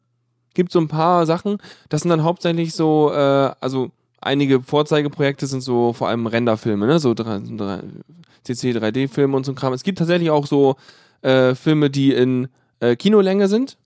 Gibt 0.54 0.74
so 0.74 0.80
ein 0.80 0.90
paar 0.90 1.26
Sachen. 1.26 1.60
Das 1.88 2.02
sind 2.02 2.10
dann 2.10 2.24
hauptsächlich 2.24 2.74
so, 2.74 3.10
äh, 3.14 3.52
also 3.62 3.92
einige 4.22 4.62
Vorzeigeprojekte 4.62 5.48
sind 5.48 5.62
so 5.62 5.94
vor 5.94 6.08
allem 6.08 6.28
Renderfilme, 6.28 6.88
ne? 6.88 7.00
So 7.00 7.14
CC 7.14 8.72
3D-Filme 8.72 9.36
und 9.36 9.46
so 9.46 9.52
ein 9.52 9.56
Kram. 9.56 9.74
Es 9.74 9.84
gibt 9.84 10.00
tatsächlich 10.00 10.30
auch 10.30 10.48
so 10.48 10.76
äh, 11.22 11.56
Filme, 11.56 11.90
die 11.90 12.14
in 12.14 12.48
äh, 12.80 12.96
Kinolänge 12.96 13.48
sind, 13.48 13.78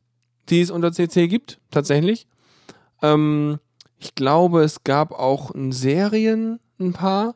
die 0.50 0.62
es 0.62 0.72
unter 0.72 0.92
CC 0.92 1.28
gibt, 1.28 1.60
tatsächlich. 1.72 2.28
Ähm, 3.02 3.60
ich 4.00 4.16
glaube, 4.16 4.64
es 4.64 4.84
gab 4.84 5.12
auch 5.12 5.52
in 5.52 5.72
Serien 5.72 6.60
ein 6.80 6.94
paar. 6.94 7.36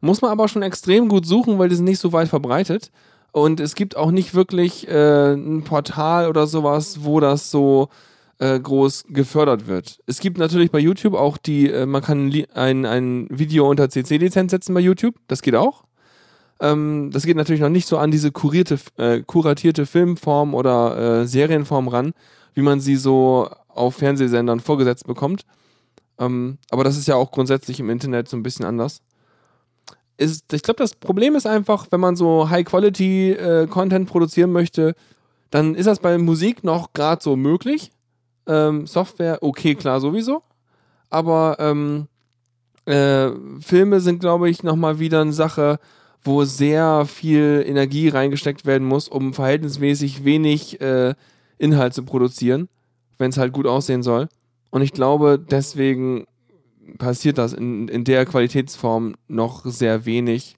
Muss 0.00 0.22
man 0.22 0.30
aber 0.30 0.48
schon 0.48 0.62
extrem 0.62 1.08
gut 1.08 1.26
suchen, 1.26 1.58
weil 1.58 1.68
die 1.68 1.74
sind 1.74 1.84
nicht 1.84 2.00
so 2.00 2.12
weit 2.12 2.28
verbreitet. 2.28 2.90
Und 3.32 3.60
es 3.60 3.74
gibt 3.74 3.96
auch 3.96 4.10
nicht 4.10 4.34
wirklich 4.34 4.88
äh, 4.88 5.34
ein 5.34 5.62
Portal 5.62 6.28
oder 6.28 6.46
sowas, 6.46 7.04
wo 7.04 7.20
das 7.20 7.50
so 7.50 7.88
äh, 8.38 8.58
groß 8.60 9.04
gefördert 9.08 9.66
wird. 9.66 10.00
Es 10.06 10.20
gibt 10.20 10.38
natürlich 10.38 10.70
bei 10.70 10.78
YouTube 10.78 11.14
auch 11.14 11.38
die, 11.38 11.70
äh, 11.70 11.86
man 11.86 12.02
kann 12.02 12.32
ein, 12.54 12.84
ein 12.84 13.26
Video 13.30 13.68
unter 13.68 13.88
CC-Lizenz 13.88 14.50
setzen 14.50 14.74
bei 14.74 14.80
YouTube. 14.80 15.14
Das 15.28 15.42
geht 15.42 15.54
auch. 15.54 15.84
Ähm, 16.60 17.10
das 17.12 17.24
geht 17.24 17.36
natürlich 17.36 17.60
noch 17.60 17.68
nicht 17.68 17.86
so 17.86 17.98
an 17.98 18.10
diese 18.10 18.32
kurierte, 18.32 18.78
äh, 18.96 19.22
kuratierte 19.22 19.86
Filmform 19.86 20.54
oder 20.54 21.22
äh, 21.22 21.26
Serienform 21.26 21.88
ran, 21.88 22.12
wie 22.54 22.62
man 22.62 22.80
sie 22.80 22.96
so 22.96 23.48
auf 23.68 23.96
Fernsehsendern 23.96 24.60
vorgesetzt 24.60 25.06
bekommt. 25.06 25.44
Ähm, 26.18 26.58
aber 26.70 26.84
das 26.84 26.96
ist 26.96 27.08
ja 27.08 27.16
auch 27.16 27.30
grundsätzlich 27.30 27.80
im 27.80 27.90
Internet 27.90 28.28
so 28.28 28.36
ein 28.36 28.42
bisschen 28.42 28.64
anders. 28.64 29.02
Ist, 30.18 30.50
ich 30.54 30.62
glaube, 30.62 30.78
das 30.78 30.94
Problem 30.94 31.34
ist 31.34 31.46
einfach, 31.46 31.88
wenn 31.90 32.00
man 32.00 32.16
so 32.16 32.48
High-Quality-Content 32.48 34.08
produzieren 34.08 34.50
möchte, 34.50 34.94
dann 35.50 35.74
ist 35.74 35.86
das 35.86 35.98
bei 35.98 36.16
Musik 36.16 36.64
noch 36.64 36.94
gerade 36.94 37.22
so 37.22 37.36
möglich. 37.36 37.90
Ähm, 38.46 38.86
Software, 38.86 39.38
okay, 39.42 39.74
klar, 39.74 40.00
sowieso. 40.00 40.42
Aber 41.10 41.56
ähm, 41.58 42.08
Äh, 42.86 43.32
Filme 43.60 44.00
sind, 44.00 44.20
glaube 44.20 44.48
ich, 44.48 44.62
nochmal 44.62 45.00
wieder 45.00 45.20
eine 45.20 45.32
Sache, 45.32 45.80
wo 46.22 46.44
sehr 46.44 47.04
viel 47.04 47.64
Energie 47.66 48.08
reingesteckt 48.08 48.64
werden 48.64 48.86
muss, 48.86 49.08
um 49.08 49.34
verhältnismäßig 49.34 50.24
wenig 50.24 50.80
äh, 50.80 51.14
Inhalt 51.58 51.94
zu 51.94 52.04
produzieren, 52.04 52.68
wenn 53.18 53.30
es 53.30 53.38
halt 53.38 53.52
gut 53.52 53.66
aussehen 53.66 54.04
soll. 54.04 54.28
Und 54.70 54.82
ich 54.82 54.92
glaube, 54.92 55.36
deswegen 55.38 56.26
passiert 56.98 57.38
das 57.38 57.52
in, 57.54 57.88
in 57.88 58.04
der 58.04 58.24
Qualitätsform 58.24 59.16
noch 59.26 59.64
sehr 59.66 60.06
wenig. 60.06 60.56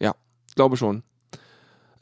Ja, 0.00 0.14
glaube 0.54 0.76
schon. 0.76 1.02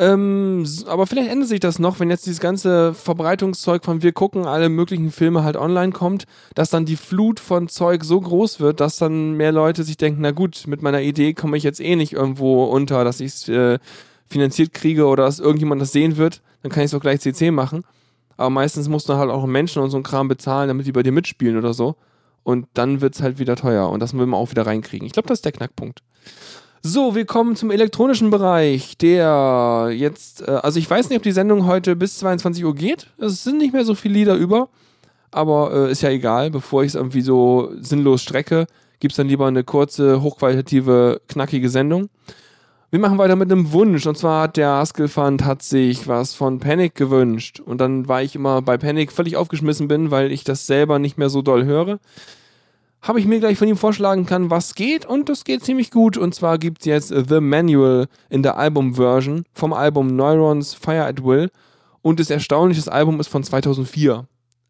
Ähm, 0.01 0.65
aber 0.87 1.09
vielleicht 1.09 1.29
ändert 1.29 1.49
sich 1.49 1.59
das 1.59 1.81
noch, 1.81 1.99
wenn 1.99 2.09
jetzt 2.09 2.27
dieses 2.27 2.39
ganze 2.39 2.95
Verbreitungszeug 2.95 3.85
von 3.85 4.01
wir 4.01 4.13
gucken 4.13 4.47
alle 4.47 4.69
möglichen 4.69 5.11
Filme 5.11 5.43
halt 5.43 5.57
online 5.57 5.91
kommt, 5.91 6.25
dass 6.55 6.71
dann 6.71 6.85
die 6.85 6.97
Flut 6.97 7.41
von 7.41 7.69
Zeug 7.69 8.05
so 8.05 8.21
groß 8.21 8.61
wird, 8.61 8.79
dass 8.79 8.97
dann 8.97 9.33
mehr 9.33 9.51
Leute 9.51 9.83
sich 9.83 9.97
denken, 9.97 10.21
na 10.23 10.31
gut, 10.31 10.65
mit 10.69 10.83
meiner 10.83 11.01
Idee 11.01 11.35
komme 11.35 11.57
ich 11.57 11.65
jetzt 11.65 11.81
eh 11.81 11.97
nicht 11.97 12.13
irgendwo 12.13 12.65
unter, 12.67 13.03
dass 13.03 13.19
ich 13.19 13.33
es 13.33 13.49
äh, 13.49 13.81
finanziert 14.29 14.73
kriege 14.73 15.07
oder 15.07 15.25
dass 15.25 15.41
irgendjemand 15.41 15.83
das 15.83 15.91
sehen 15.91 16.17
wird, 16.17 16.43
dann 16.63 16.71
kann 16.71 16.85
ich 16.85 16.93
es 16.93 16.95
auch 16.95 17.01
gleich 17.01 17.21
CC 17.21 17.51
machen. 17.51 17.83
Aber 18.37 18.51
meistens 18.51 18.89
musst 18.89 19.09
du 19.09 19.15
halt 19.15 19.31
auch 19.31 19.47
Menschen 19.47 19.83
und 19.83 19.91
so 19.91 19.97
einen 19.97 20.05
Kram 20.05 20.29
bezahlen, 20.29 20.69
damit 20.69 20.87
die 20.87 20.93
bei 20.93 21.03
dir 21.03 21.13
mitspielen 21.13 21.59
oder 21.59 21.75
so. 21.75 21.97
Und 22.45 22.69
dann 22.75 23.01
wird 23.01 23.17
es 23.17 23.21
halt 23.21 23.41
wieder 23.41 23.57
teuer. 23.57 23.91
Und 23.91 24.01
das 24.01 24.15
will 24.15 24.27
man 24.27 24.39
auch 24.39 24.51
wieder 24.53 24.65
reinkriegen. 24.65 25.05
Ich 25.07 25.13
glaube, 25.13 25.29
das 25.29 25.39
ist 25.39 25.45
der 25.45 25.53
Knackpunkt. 25.53 26.03
So, 26.83 27.17
wir 27.17 27.25
kommen 27.25 27.57
zum 27.57 27.71
elektronischen 27.71 28.31
Bereich, 28.31 28.97
der 28.97 29.91
jetzt, 29.93 30.47
äh, 30.47 30.53
also 30.53 30.79
ich 30.79 30.89
weiß 30.89 31.09
nicht, 31.09 31.17
ob 31.17 31.25
die 31.25 31.33
Sendung 31.33 31.67
heute 31.67 31.97
bis 31.97 32.19
22 32.19 32.65
Uhr 32.65 32.75
geht. 32.75 33.09
Es 33.19 33.43
sind 33.43 33.59
nicht 33.59 33.73
mehr 33.73 33.85
so 33.85 33.95
viele 33.95 34.15
Lieder 34.15 34.37
über, 34.37 34.69
aber 35.33 35.73
äh, 35.73 35.93
ist 35.93 36.03
ja 36.03 36.11
egal. 36.11 36.51
Bevor 36.51 36.85
ich 36.85 36.89
es 36.89 36.95
irgendwie 36.95 37.23
so 37.23 37.73
sinnlos 37.81 38.23
strecke, 38.23 38.67
gibt 39.01 39.13
es 39.13 39.17
dann 39.17 39.29
lieber 39.29 39.47
eine 39.47 39.65
kurze, 39.65 40.23
hochqualitative, 40.23 41.21
knackige 41.29 41.69
Sendung. 41.69 42.11
Wir 42.91 43.01
machen 43.01 43.19
weiter 43.19 43.37
mit 43.37 43.51
einem 43.51 43.73
Wunsch. 43.73 44.07
Und 44.07 44.17
zwar 44.17 44.45
hat 44.45 44.57
der 44.57 44.71
Haskell-Fund 44.71 45.45
hat 45.45 45.63
sich 45.63 46.07
was 46.07 46.35
von 46.35 46.61
Panic 46.61 46.95
gewünscht. 46.95 47.61
Und 47.61 47.81
dann 47.81 48.09
war 48.09 48.23
ich 48.23 48.37
immer 48.37 48.63
bei 48.63 48.79
Panic 48.79 49.11
völlig 49.13 49.37
aufgeschmissen 49.37 49.89
bin, 49.89 50.11
weil 50.13 50.31
ich 50.31 50.45
das 50.45 50.67
selber 50.67 50.99
nicht 51.01 51.19
mehr 51.19 51.29
so 51.29 51.43
doll 51.43 51.65
höre 51.65 51.99
habe 53.03 53.21
ich 53.21 53.27
mir 53.27 53.39
gleich 53.39 53.59
von 53.59 53.69
ihm 53.69 53.77
vorschlagen 53.77 54.27
kann, 54.27 54.51
was 54.51 54.75
geht 54.75 55.07
und 55.07 55.29
das 55.29 55.45
geht 55.45 55.65
ziemlich 55.65 55.91
gut. 55.91 56.17
Und 56.17 56.35
zwar 56.35 56.59
gibt 56.59 56.81
es 56.81 56.87
jetzt 56.87 57.09
The 57.09 57.41
Manual 57.41 58.09
in 58.29 58.43
der 58.43 58.57
Album-Version 58.57 59.45
vom 59.53 59.73
Album 59.73 60.17
Neurons 60.17 60.75
Fire 60.75 61.05
at 61.05 61.23
Will. 61.23 61.51
Und 62.03 62.21
das 62.21 62.31
erstaunliche 62.31 62.81
das 62.81 62.89
Album 62.89 63.21
ist 63.21 63.29
von 63.29 63.43
2004. 63.43 64.27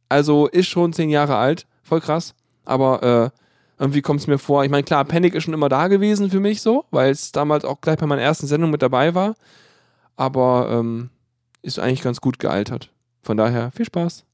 Also 0.09 0.47
ist 0.47 0.67
schon 0.67 0.93
zehn 0.93 1.11
Jahre 1.11 1.37
alt, 1.37 1.67
voll 1.83 2.01
krass. 2.01 2.35
Aber 2.65 3.03
äh, 3.03 3.31
irgendwie 3.79 4.03
kommt 4.03 4.21
es 4.21 4.27
mir 4.27 4.39
vor, 4.39 4.65
ich 4.65 4.71
meine, 4.71 4.83
klar, 4.83 5.05
Panic 5.05 5.35
ist 5.35 5.45
schon 5.45 5.55
immer 5.55 5.69
da 5.69 5.89
gewesen 5.89 6.31
für 6.31 6.41
mich 6.41 6.61
so, 6.61 6.85
weil 6.91 7.11
es 7.11 7.33
damals 7.33 7.65
auch 7.65 7.81
gleich 7.81 7.99
bei 7.99 8.07
meiner 8.07 8.23
ersten 8.23 8.47
Sendung 8.47 8.71
mit 8.71 8.83
dabei 8.83 9.15
war. 9.15 9.35
Aber 10.17 10.69
ähm, 10.71 11.11
ist 11.63 11.79
eigentlich 11.79 12.03
ganz 12.03 12.21
gut 12.21 12.39
gealtert. 12.39 12.91
Von 13.23 13.37
daher 13.37 13.71
viel 13.71 13.87
Spaß. 13.87 14.25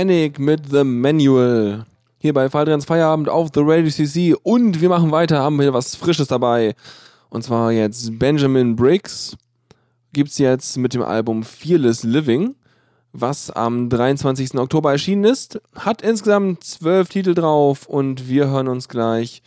Panic 0.00 0.38
mit 0.38 0.70
The 0.70 0.82
Manual. 0.82 1.84
Hier 2.16 2.32
bei 2.32 2.48
Fadrians 2.48 2.86
Feierabend 2.86 3.28
auf 3.28 3.50
The 3.52 3.60
Radio 3.62 3.90
CC. 3.90 4.34
Und 4.42 4.80
wir 4.80 4.88
machen 4.88 5.10
weiter, 5.10 5.40
haben 5.40 5.60
hier 5.60 5.74
was 5.74 5.94
Frisches 5.94 6.28
dabei. 6.28 6.74
Und 7.28 7.44
zwar 7.44 7.70
jetzt 7.70 8.18
Benjamin 8.18 8.76
Briggs 8.76 9.36
gibt's 10.14 10.38
jetzt 10.38 10.78
mit 10.78 10.94
dem 10.94 11.02
Album 11.02 11.42
Fearless 11.42 12.02
Living, 12.02 12.54
was 13.12 13.50
am 13.50 13.90
23. 13.90 14.54
Oktober 14.54 14.90
erschienen 14.90 15.24
ist. 15.24 15.60
Hat 15.74 16.00
insgesamt 16.00 16.64
zwölf 16.64 17.10
Titel 17.10 17.34
drauf 17.34 17.84
und 17.84 18.26
wir 18.26 18.48
hören 18.48 18.68
uns 18.68 18.88
gleich, 18.88 19.42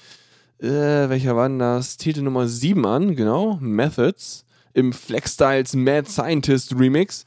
äh, 0.60 0.70
welcher 0.70 1.36
war 1.36 1.50
denn 1.50 1.58
das? 1.58 1.98
Titel 1.98 2.22
Nummer 2.22 2.48
7 2.48 2.86
an, 2.86 3.16
genau, 3.16 3.58
Methods 3.60 4.46
im 4.74 4.94
Flex 4.94 5.34
Styles 5.34 5.74
Mad 5.74 6.08
Scientist 6.08 6.76
Remix. 6.78 7.26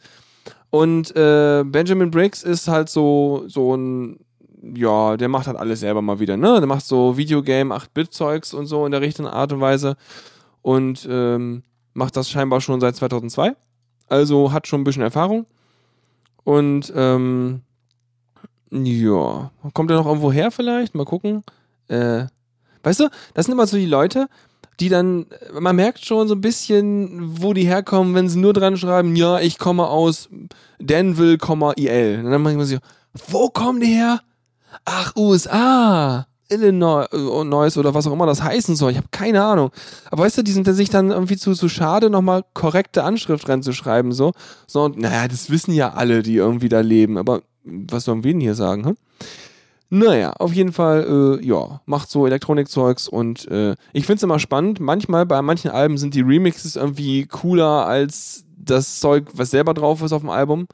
Und 0.77 1.17
äh, 1.17 1.65
Benjamin 1.65 2.11
Briggs 2.11 2.43
ist 2.43 2.69
halt 2.69 2.91
so, 2.91 3.45
so 3.47 3.75
ein, 3.75 4.21
ja, 4.75 5.17
der 5.17 5.29
macht 5.29 5.47
halt 5.47 5.57
alles 5.57 5.81
selber 5.81 6.03
mal 6.03 6.19
wieder, 6.19 6.37
ne? 6.37 6.59
Der 6.59 6.67
macht 6.67 6.85
so 6.85 7.17
Videogame, 7.17 7.75
8-Bit-Zeugs 7.75 8.53
und 8.53 8.67
so 8.67 8.85
in 8.85 8.93
der 8.93 9.01
richtigen 9.01 9.27
Art 9.27 9.53
und 9.55 9.63
Weise. 9.63 9.97
Und 10.61 11.09
ähm, 11.11 11.63
macht 11.95 12.15
das 12.19 12.29
scheinbar 12.29 12.61
schon 12.61 12.83
seit 12.83 12.95
2002. 12.95 13.57
Also 14.09 14.53
hat 14.53 14.67
schon 14.67 14.83
ein 14.83 14.85
bisschen 14.85 15.03
Erfahrung. 15.03 15.47
Und 16.45 16.93
ähm, 16.95 17.63
ja, 18.71 19.51
kommt 19.73 19.91
er 19.91 19.97
noch 19.97 20.07
irgendwo 20.07 20.31
her 20.31 20.51
vielleicht? 20.51 20.95
Mal 20.95 21.07
gucken. 21.07 21.43
Äh, 21.89 22.27
weißt 22.83 23.01
du, 23.01 23.09
das 23.33 23.47
sind 23.47 23.55
immer 23.55 23.67
so 23.67 23.79
die 23.79 23.87
Leute, 23.87 24.29
die 24.81 24.89
dann, 24.89 25.27
man 25.59 25.77
merkt 25.77 26.05
schon 26.05 26.29
so 26.29 26.35
ein 26.35 26.41
bisschen, 26.41 27.41
wo 27.41 27.53
die 27.55 27.67
herkommen, 27.67 28.15
wenn 28.15 28.29
sie 28.29 28.39
nur 28.39 28.53
dran 28.53 28.77
schreiben, 28.77 29.17
ja, 29.17 29.41
ich 29.41 29.59
komme 29.59 29.87
aus 29.87 30.29
Danville, 30.79 31.39
IL. 31.77 32.23
Und 32.25 32.31
dann 32.31 32.43
manchmal 32.43 32.67
so, 32.67 32.79
wo 33.29 33.49
kommen 33.49 33.81
die 33.81 33.95
her? 33.95 34.21
Ach, 34.85 35.15
USA. 35.17 36.27
Illinois 36.49 37.77
oder 37.77 37.95
was 37.95 38.07
auch 38.07 38.13
immer 38.13 38.27
das 38.27 38.43
heißen 38.43 38.77
soll. 38.77 38.93
Ich 38.93 38.97
habe 38.97 39.09
keine 39.11 39.43
Ahnung. 39.43 39.71
Aber 40.11 40.25
weißt 40.25 40.39
du, 40.39 40.43
die 40.43 40.53
sind 40.53 40.67
sich 40.67 40.91
dann 40.91 41.11
irgendwie 41.11 41.37
zu, 41.37 41.55
zu 41.55 41.69
schade, 41.69 42.09
nochmal 42.09 42.45
korrekte 42.55 43.03
Anschrift 43.03 43.49
reinzuschreiben. 43.49 44.13
So. 44.13 44.33
so, 44.67 44.85
und 44.85 44.99
naja, 44.99 45.27
das 45.27 45.51
wissen 45.51 45.73
ja 45.73 45.95
alle, 45.95 46.23
die 46.23 46.37
irgendwie 46.37 46.69
da 46.69 46.81
leben. 46.81 47.19
Aber 47.19 47.43
was 47.65 48.05
sollen 48.05 48.23
wir 48.23 48.33
denn 48.33 48.41
hier 48.41 48.55
sagen? 48.55 48.87
Hm? 48.87 48.97
Naja, 49.89 50.33
auf 50.33 50.53
jeden 50.53 50.73
Fall, 50.73 51.39
äh, 51.41 51.47
ja, 51.47 51.81
macht 51.87 52.11
so 52.11 52.27
Elektronikzeugs 52.27 53.09
und 53.09 53.47
äh, 53.49 53.77
ich 53.93 54.07
find's 54.07 54.23
immer 54.23 54.41
spannend. 54.41 54.81
Manchmal, 54.81 55.27
bei 55.27 55.41
manchen 55.43 55.71
Alben 55.71 55.97
sind 55.97 56.15
die 56.15 56.23
Remixes 56.23 56.75
irgendwie 56.75 57.27
cooler 57.27 57.87
als 57.87 58.45
das 58.57 58.99
Zeug, 58.99 59.29
was 59.35 59.51
selber 59.51 59.75
drauf 59.75 60.03
ist 60.03 60.13
auf 60.13 60.23
dem 60.23 60.31
Album. 60.31 60.67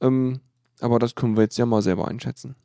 Ähm, 0.00 0.40
aber 0.80 0.98
das 0.98 1.14
können 1.14 1.36
wir 1.36 1.42
jetzt 1.42 1.58
ja 1.58 1.66
mal 1.66 1.82
selber 1.82 2.08
einschätzen. 2.08 2.56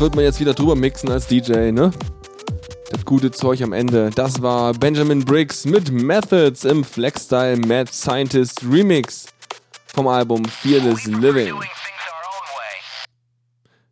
Wird 0.00 0.14
man 0.14 0.24
jetzt 0.24 0.40
wieder 0.40 0.54
drüber 0.54 0.74
mixen 0.74 1.10
als 1.10 1.26
DJ, 1.26 1.70
ne? 1.70 1.90
Das 2.90 3.04
gute 3.04 3.30
Zeug 3.30 3.62
am 3.62 3.72
Ende. 3.72 4.10
Das 4.14 4.42
war 4.42 4.72
Benjamin 4.72 5.24
Briggs 5.24 5.64
mit 5.64 5.90
Methods 5.90 6.64
im 6.64 6.84
Flexstyle 6.84 7.56
Mad 7.56 7.90
Scientist 7.92 8.62
Remix 8.68 9.26
vom 9.94 10.08
Album 10.08 10.44
Fearless 10.44 11.06
Living. 11.06 11.54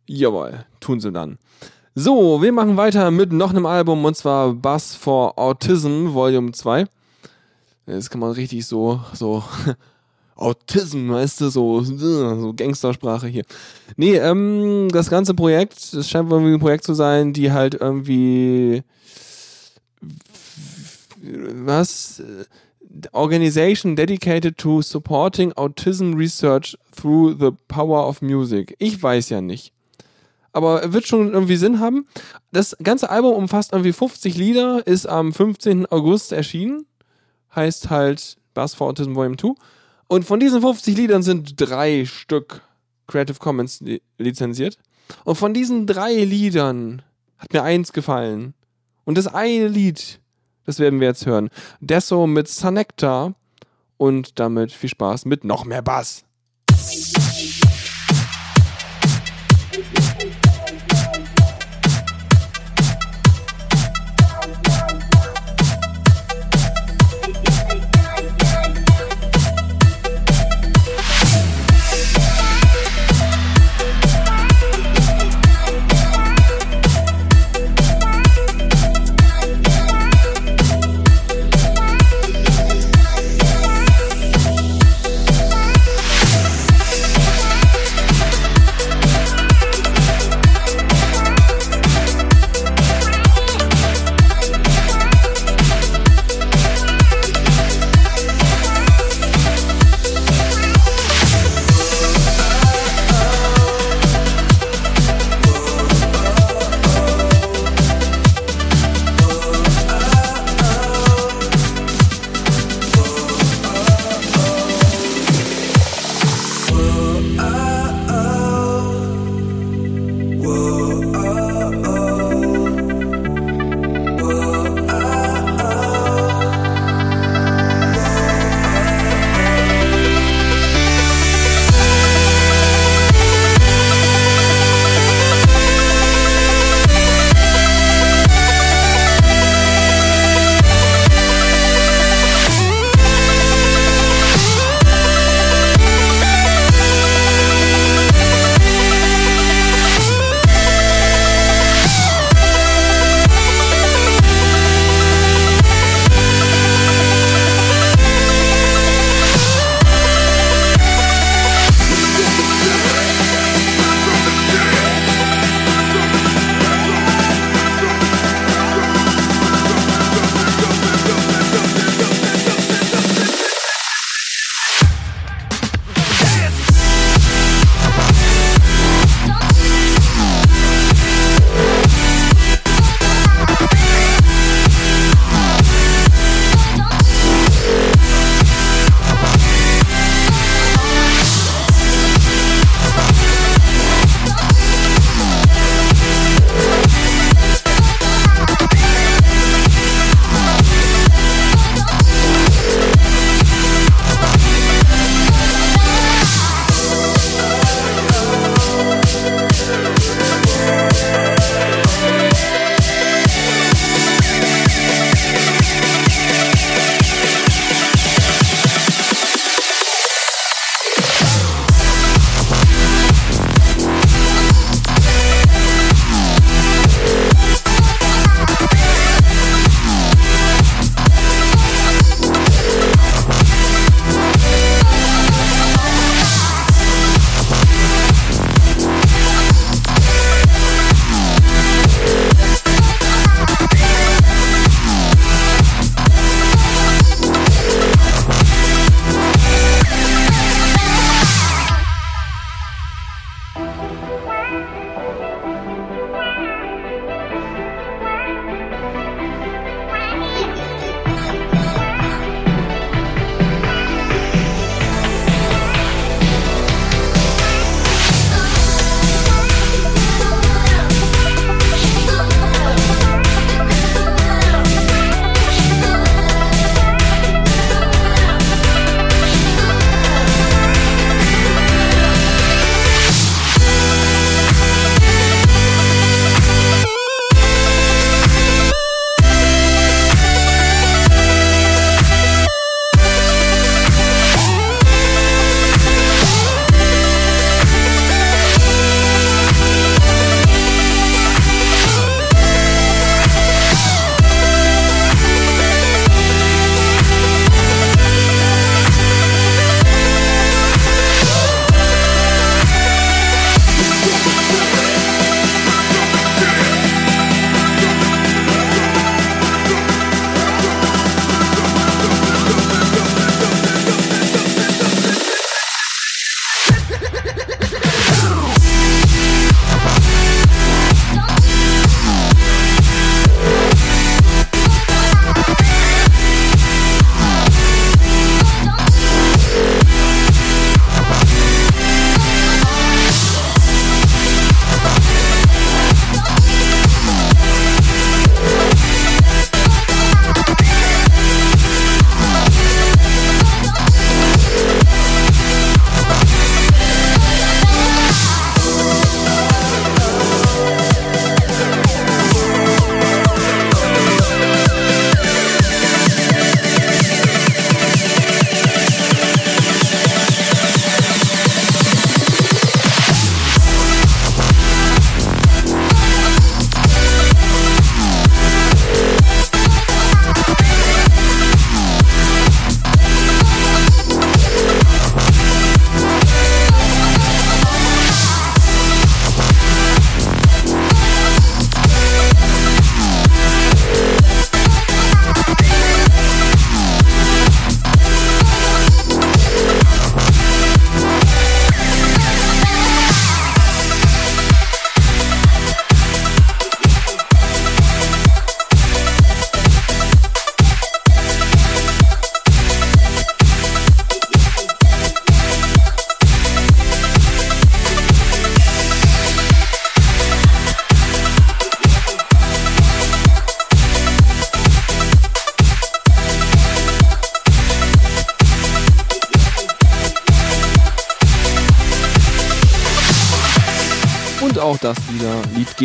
Jawohl, 0.05 0.65
tun 0.79 0.99
sie 0.99 1.11
dann. 1.11 1.37
So, 1.95 2.41
wir 2.41 2.51
machen 2.51 2.75
weiter 2.75 3.11
mit 3.11 3.31
noch 3.31 3.51
einem 3.51 3.65
Album 3.65 4.03
und 4.03 4.17
zwar 4.17 4.53
Bass 4.53 4.95
for 4.95 5.37
Autism 5.37 6.13
Volume 6.13 6.51
2. 6.51 6.85
Das 7.85 8.09
kann 8.09 8.19
man 8.19 8.31
richtig 8.31 8.65
so, 8.65 9.01
so 9.13 9.43
Autism, 10.43 11.09
weißt 11.09 11.41
du, 11.41 11.49
so, 11.49 11.81
so 11.81 12.53
Gangstersprache 12.55 13.27
hier. 13.27 13.43
Nee, 13.95 14.15
ähm, 14.17 14.89
das 14.91 15.09
ganze 15.09 15.33
Projekt, 15.33 15.93
das 15.93 16.09
scheint 16.09 16.31
irgendwie 16.31 16.53
ein 16.53 16.59
Projekt 16.59 16.83
zu 16.83 16.93
sein, 16.93 17.33
die 17.33 17.51
halt 17.51 17.75
irgendwie 17.75 18.83
was 21.21 22.21
Organization 23.11 23.95
dedicated 23.95 24.57
to 24.57 24.81
supporting 24.81 25.53
autism 25.53 26.13
research 26.13 26.77
through 26.95 27.35
the 27.39 27.51
power 27.67 28.07
of 28.07 28.21
music. 28.21 28.75
Ich 28.79 29.01
weiß 29.01 29.29
ja 29.29 29.41
nicht. 29.41 29.73
Aber 30.51 30.93
wird 30.93 31.07
schon 31.07 31.33
irgendwie 31.33 31.55
Sinn 31.55 31.79
haben. 31.79 32.05
Das 32.51 32.77
ganze 32.83 33.09
Album 33.09 33.33
umfasst 33.33 33.73
irgendwie 33.73 33.93
50 33.93 34.37
Lieder, 34.37 34.85
ist 34.85 35.07
am 35.07 35.33
15. 35.33 35.87
August 35.87 36.31
erschienen. 36.31 36.85
Heißt 37.55 37.89
halt 37.89 38.37
Bass 38.53 38.75
for 38.75 38.87
Autism 38.87 39.15
Volume 39.15 39.37
2. 39.37 39.53
Und 40.07 40.25
von 40.25 40.39
diesen 40.39 40.61
50 40.61 40.95
Liedern 40.95 41.23
sind 41.23 41.59
drei 41.59 42.05
Stück 42.05 42.61
Creative 43.07 43.37
Commons 43.39 43.81
li 43.81 44.01
lizenziert. 44.17 44.77
Und 45.23 45.35
von 45.35 45.53
diesen 45.53 45.87
drei 45.87 46.13
Liedern 46.13 47.01
hat 47.37 47.53
mir 47.53 47.63
eins 47.63 47.93
gefallen. 47.93 48.53
Und 49.05 49.17
das 49.17 49.27
eine 49.27 49.67
Lied, 49.67 50.19
das 50.65 50.79
werden 50.79 50.99
wir 50.99 51.07
jetzt 51.07 51.25
hören. 51.25 51.49
Deso 51.79 52.27
mit 52.27 52.47
Sanecta. 52.47 53.33
Und 53.97 54.39
damit 54.39 54.71
viel 54.71 54.89
Spaß 54.89 55.25
mit 55.25 55.43
noch 55.43 55.65
mehr 55.65 55.81
Bass. 55.81 56.25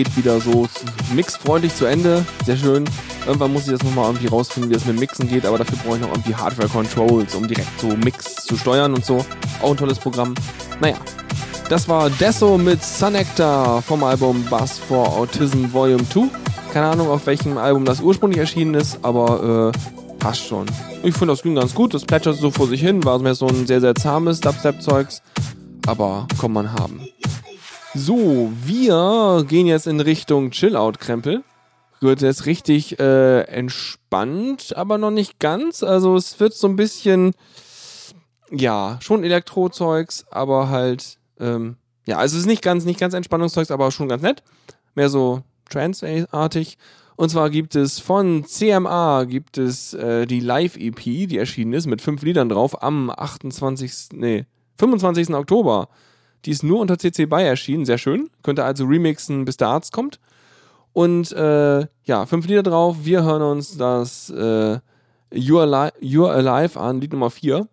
Geht 0.05 0.17
wieder 0.17 0.41
so 0.41 0.69
mixfreundlich 1.13 1.75
zu 1.75 1.85
Ende. 1.85 2.25
Sehr 2.47 2.57
schön. 2.57 2.85
Irgendwann 3.27 3.53
muss 3.53 3.65
ich 3.65 3.73
das 3.73 3.83
nochmal 3.83 4.05
irgendwie 4.07 4.29
rausfinden, 4.29 4.71
wie 4.71 4.75
das 4.75 4.85
mit 4.85 5.01
Mixen 5.01 5.29
geht, 5.29 5.45
aber 5.45 5.59
dafür 5.59 5.77
brauche 5.79 5.97
ich 5.97 6.03
noch 6.03 6.11
irgendwie 6.11 6.37
Hardware-Controls, 6.37 7.35
um 7.35 7.49
direkt 7.49 7.81
so 7.81 7.89
Mix 7.89 8.37
zu 8.37 8.57
steuern 8.57 8.95
und 8.95 9.05
so. 9.05 9.25
Auch 9.61 9.73
ein 9.73 9.77
tolles 9.77 9.99
Programm. 9.99 10.35
Naja. 10.81 10.95
Das 11.69 11.89
war 11.89 12.09
Desso 12.11 12.57
mit 12.57 12.83
Sunectar 12.83 13.83
vom 13.83 14.05
Album 14.05 14.45
Buzz 14.49 14.79
for 14.79 15.09
Autism 15.09 15.73
Volume 15.73 16.09
2. 16.09 16.29
Keine 16.73 16.87
Ahnung, 16.87 17.09
auf 17.09 17.27
welchem 17.27 17.59
Album 17.59 17.85
das 17.85 18.01
ursprünglich 18.01 18.39
erschienen 18.39 18.75
ist, 18.75 19.01
aber 19.03 19.73
äh, 19.75 20.19
passt 20.19 20.47
schon. 20.47 20.67
Ich 21.03 21.15
finde 21.15 21.35
das 21.35 21.43
ging 21.43 21.57
ganz 21.57 21.75
gut. 21.75 21.93
Das 21.93 22.05
plätschert 22.05 22.37
so 22.37 22.53
vor 22.53 22.69
sich 22.69 22.81
hin. 22.81 23.05
War 23.05 23.19
mehr 23.19 23.35
so 23.35 23.49
ein 23.49 23.67
sehr, 23.67 23.81
sehr 23.81 23.97
zahmes 23.97 24.41
Dubstep-Zeugs. 24.41 25.23
Aber 25.87 26.29
kann 26.41 26.53
man 26.53 26.73
haben. 26.73 27.08
So, 28.01 28.53
wir 28.65 29.45
gehen 29.49 29.67
jetzt 29.67 29.89
in 29.89 29.99
Richtung 29.99 30.53
Chill-Out-Krempel. 30.53 31.43
Wird 32.01 32.23
jetzt 32.23 32.47
richtig 32.47 33.01
äh, 33.01 33.41
entspannt, 33.41 34.73
aber 34.77 34.99
noch 34.99 35.11
nicht 35.11 35.41
ganz. 35.41 35.83
Also 35.83 36.15
es 36.15 36.39
wird 36.39 36.55
so 36.55 36.69
ein 36.69 36.77
bisschen, 36.77 37.33
ja, 38.53 38.99
schon 39.03 39.25
Elektrozeugs, 39.25 40.27
aber 40.31 40.69
halt, 40.69 41.19
ähm, 41.41 41.77
ja, 42.07 42.19
also 42.19 42.37
es 42.37 42.43
ist 42.43 42.47
nicht 42.47 42.63
ganz, 42.63 42.85
nicht 42.85 43.01
ganz 43.01 43.15
Entspannungszeugs, 43.15 43.73
aber 43.73 43.91
schon 43.91 44.09
ganz 44.09 44.23
nett. 44.23 44.45
Mehr 44.95 45.09
so 45.09 45.43
Trance-artig. 45.69 46.79
Und 47.17 47.31
zwar 47.31 47.51
gibt 47.51 47.75
es 47.75 47.99
von 47.99 48.45
CMA 48.45 49.25
gibt 49.25 49.59
es 49.59 49.93
äh, 49.95 50.25
die 50.27 50.41
Live-EP, 50.41 51.03
die 51.03 51.37
erschienen 51.37 51.73
ist, 51.73 51.89
mit 51.89 52.01
fünf 52.01 52.23
Liedern 52.23 52.49
drauf, 52.49 52.81
am 52.81 53.11
28. 53.11 54.11
Nee, 54.13 54.47
25. 54.79 55.35
Oktober. 55.35 55.89
Die 56.45 56.51
ist 56.51 56.63
nur 56.63 56.81
unter 56.81 56.99
CC 56.99 57.27
BY 57.27 57.43
erschienen, 57.43 57.85
sehr 57.85 57.99
schön. 57.99 58.31
Könnt 58.43 58.59
ihr 58.59 58.65
also 58.65 58.85
remixen, 58.85 59.45
bis 59.45 59.57
der 59.57 59.69
Arzt 59.69 59.93
kommt. 59.93 60.21
Und 60.93 61.33
äh, 61.33 61.87
ja, 62.05 62.27
fünf 62.27 62.47
Lieder 62.47 62.63
drauf. 62.63 62.97
Wir 63.03 63.23
hören 63.23 63.43
uns 63.43 63.77
das 63.77 64.31
äh, 64.31 64.79
You're, 65.33 65.63
Alive, 65.63 65.93
You're 66.01 66.31
Alive 66.31 66.79
an, 66.79 67.01
Lied 67.01 67.13
Nummer 67.13 67.31
4. 67.31 67.69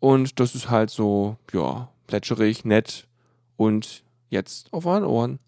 Und 0.00 0.40
das 0.40 0.54
ist 0.54 0.70
halt 0.70 0.90
so, 0.90 1.36
ja, 1.52 1.88
plätscherig, 2.06 2.64
nett. 2.64 3.06
Und 3.56 4.04
jetzt 4.30 4.72
auf 4.72 4.86
euren 4.86 5.04
Ohren. 5.04 5.38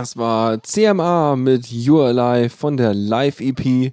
Das 0.00 0.16
war 0.16 0.62
CMA 0.62 1.36
mit 1.36 1.66
You're 1.66 2.06
Alive 2.06 2.48
von 2.48 2.78
der 2.78 2.94
Live-EP. 2.94 3.90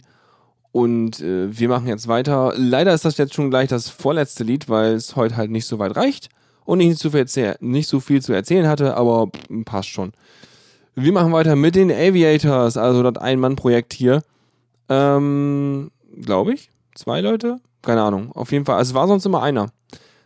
Und 0.72 1.20
äh, 1.20 1.60
wir 1.60 1.68
machen 1.68 1.88
jetzt 1.88 2.08
weiter. 2.08 2.54
Leider 2.56 2.94
ist 2.94 3.04
das 3.04 3.18
jetzt 3.18 3.34
schon 3.34 3.50
gleich 3.50 3.68
das 3.68 3.90
vorletzte 3.90 4.46
Lied, 4.46 4.70
weil 4.70 4.94
es 4.94 5.18
heute 5.18 5.36
halt 5.36 5.52
nicht 5.52 5.66
so 5.66 5.80
weit 5.80 5.98
reicht 5.98 6.30
und 6.64 6.80
ich 6.80 6.88
nicht 6.88 7.02
so 7.02 7.10
viel, 7.10 7.26
nicht 7.60 7.90
so 7.90 8.00
viel 8.00 8.22
zu 8.22 8.32
erzählen 8.32 8.70
hatte, 8.70 8.96
aber 8.96 9.30
passt 9.66 9.90
schon. 9.90 10.14
Wir 10.96 11.12
machen 11.12 11.34
weiter 11.34 11.58
mit 11.58 11.76
den 11.76 11.92
Aviators, 11.92 12.78
also 12.78 13.04
das 13.04 13.22
Ein-Mann-Projekt 13.22 13.92
hier. 13.92 14.24
Ähm, 14.88 15.92
glaube 16.22 16.54
ich. 16.54 16.70
Zwei 16.96 17.20
Leute? 17.20 17.60
Keine 17.82 18.02
Ahnung. 18.02 18.32
Auf 18.32 18.54
jeden 18.54 18.64
Fall. 18.64 18.78
Also 18.78 18.92
es 18.92 18.96
war 18.96 19.10
sonst 19.10 19.26
immer 19.26 19.44
einer. 19.44 19.74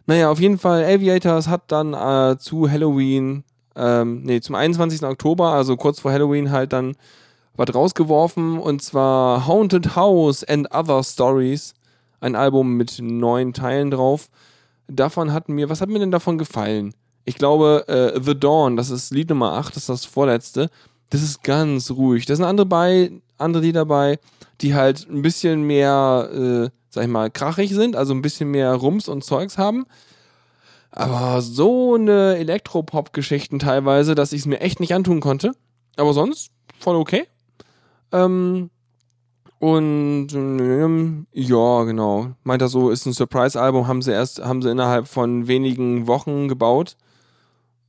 Naja, 0.06 0.30
auf 0.30 0.40
jeden 0.40 0.60
Fall, 0.60 0.84
Aviators 0.84 1.48
hat 1.48 1.72
dann 1.72 1.96
äh, 1.96 2.38
zu 2.38 2.70
Halloween, 2.70 3.46
ähm, 3.76 4.24
nee, 4.24 4.42
zum 4.42 4.56
21. 4.56 5.04
Oktober, 5.04 5.52
also 5.52 5.78
kurz 5.78 6.00
vor 6.00 6.12
Halloween, 6.12 6.52
halt 6.52 6.74
dann 6.74 6.96
was 7.56 7.74
rausgeworfen 7.74 8.58
und 8.60 8.82
zwar 8.82 9.46
Haunted 9.48 9.96
House 9.96 10.44
and 10.44 10.74
Other 10.74 11.04
Stories. 11.04 11.74
Ein 12.20 12.36
Album 12.36 12.78
mit 12.78 13.00
neun 13.02 13.54
Teilen 13.54 13.92
drauf. 13.92 14.30
Davon 14.88 15.34
hat 15.34 15.50
mir, 15.50 15.70
was 15.70 15.82
hat 15.82 15.90
mir 15.90 16.00
denn 16.00 16.12
davon 16.12 16.38
gefallen? 16.38 16.94
Ich 17.26 17.36
glaube, 17.36 17.86
äh, 17.88 18.20
The 18.22 18.40
Dawn, 18.40 18.76
das 18.76 18.90
ist 18.90 19.12
Lied 19.12 19.30
Nummer 19.30 19.54
8, 19.54 19.76
das 19.76 19.84
ist 19.84 19.90
das 19.90 20.06
vorletzte. 20.06 20.70
Das 21.10 21.22
ist 21.22 21.44
ganz 21.44 21.92
ruhig. 21.92 22.26
Da 22.26 22.36
sind 22.36 22.46
andere, 22.46 22.66
bei, 22.66 23.12
andere 23.38 23.64
Lieder 23.64 23.82
dabei, 23.82 24.20
die 24.62 24.76
halt 24.76 25.08
ein 25.10 25.22
bisschen 25.22 25.64
mehr, 25.64 26.30
äh, 26.34 26.70
sag 26.90 27.04
ich 27.04 27.10
mal, 27.10 27.30
krachig 27.30 27.72
sind, 27.72 27.96
also 27.96 28.14
ein 28.14 28.22
bisschen 28.22 28.50
mehr 28.50 28.74
Rums 28.74 29.08
und 29.08 29.24
Zeugs 29.24 29.58
haben. 29.58 29.86
Aber 30.92 31.42
so 31.42 31.96
eine 31.96 32.36
Elektropop-Geschichten 32.38 33.60
teilweise, 33.60 34.14
dass 34.14 34.34
ich 34.34 34.42
es 34.42 34.46
mir 34.46 34.60
echt 34.60 34.80
nicht 34.80 34.94
antun 34.94 35.22
konnte. 35.22 35.54
Aber 35.96 36.14
sonst 36.14 36.52
voll 36.80 36.96
okay. 36.96 37.28
Ähm, 38.12 38.70
und 39.60 40.30
ähm, 40.34 41.28
ja, 41.32 41.84
genau. 41.84 42.32
Meint 42.44 42.62
er 42.62 42.68
so, 42.68 42.90
ist 42.90 43.06
ein 43.06 43.14
Surprise-Album, 43.14 43.88
haben 43.88 44.02
sie 44.02 44.12
erst, 44.12 44.44
haben 44.44 44.62
sie 44.62 44.72
innerhalb 44.72 45.08
von 45.08 45.48
wenigen 45.48 46.08
Wochen 46.08 46.48
gebaut. 46.48 46.98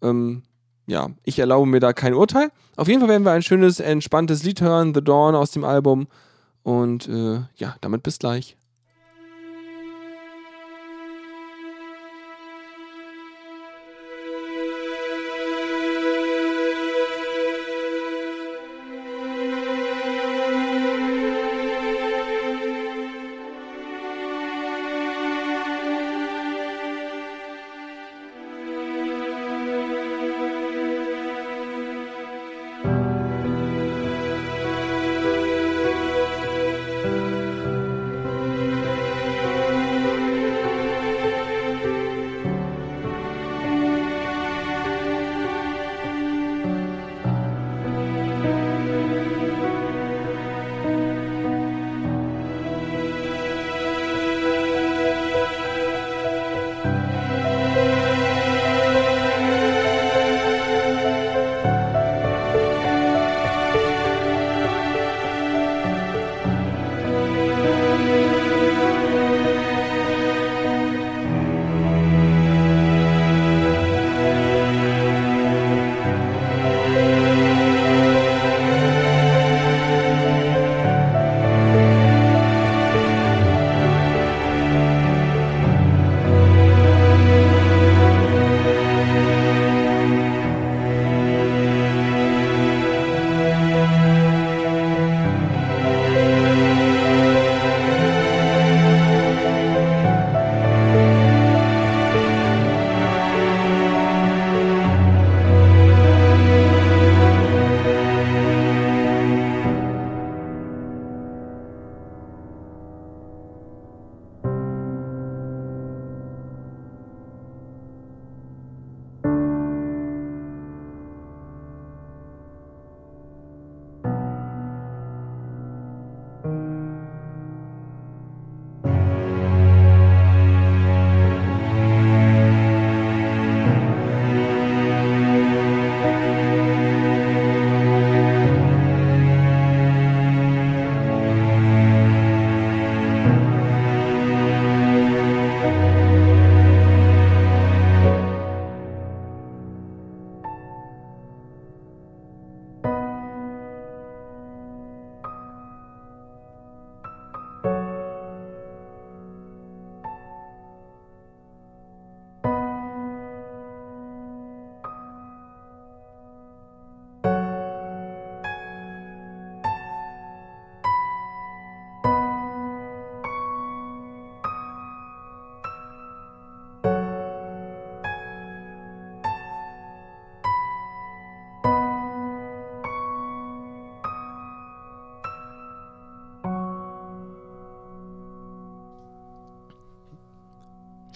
Ähm, 0.03 0.43
ja, 0.87 1.09
ich 1.24 1.39
erlaube 1.39 1.66
mir 1.66 1.81
da 1.81 1.93
kein 1.93 2.15
Urteil. 2.15 2.51
Auf 2.77 2.89
jeden 2.89 3.01
Fall 3.01 3.09
werden 3.09 3.24
wir 3.24 3.33
ein 3.33 3.43
schönes, 3.43 3.81
entspanntes 3.81 4.43
Lied 4.43 4.61
hören, 4.61 4.95
The 4.95 5.03
Dawn 5.03 5.35
aus 5.35 5.51
dem 5.51 5.65
Album. 5.65 6.09
Und 6.62 7.09
äh, 7.09 7.41
ja, 7.57 7.77
damit 7.81 8.03
bis 8.03 8.19
gleich. 8.19 8.57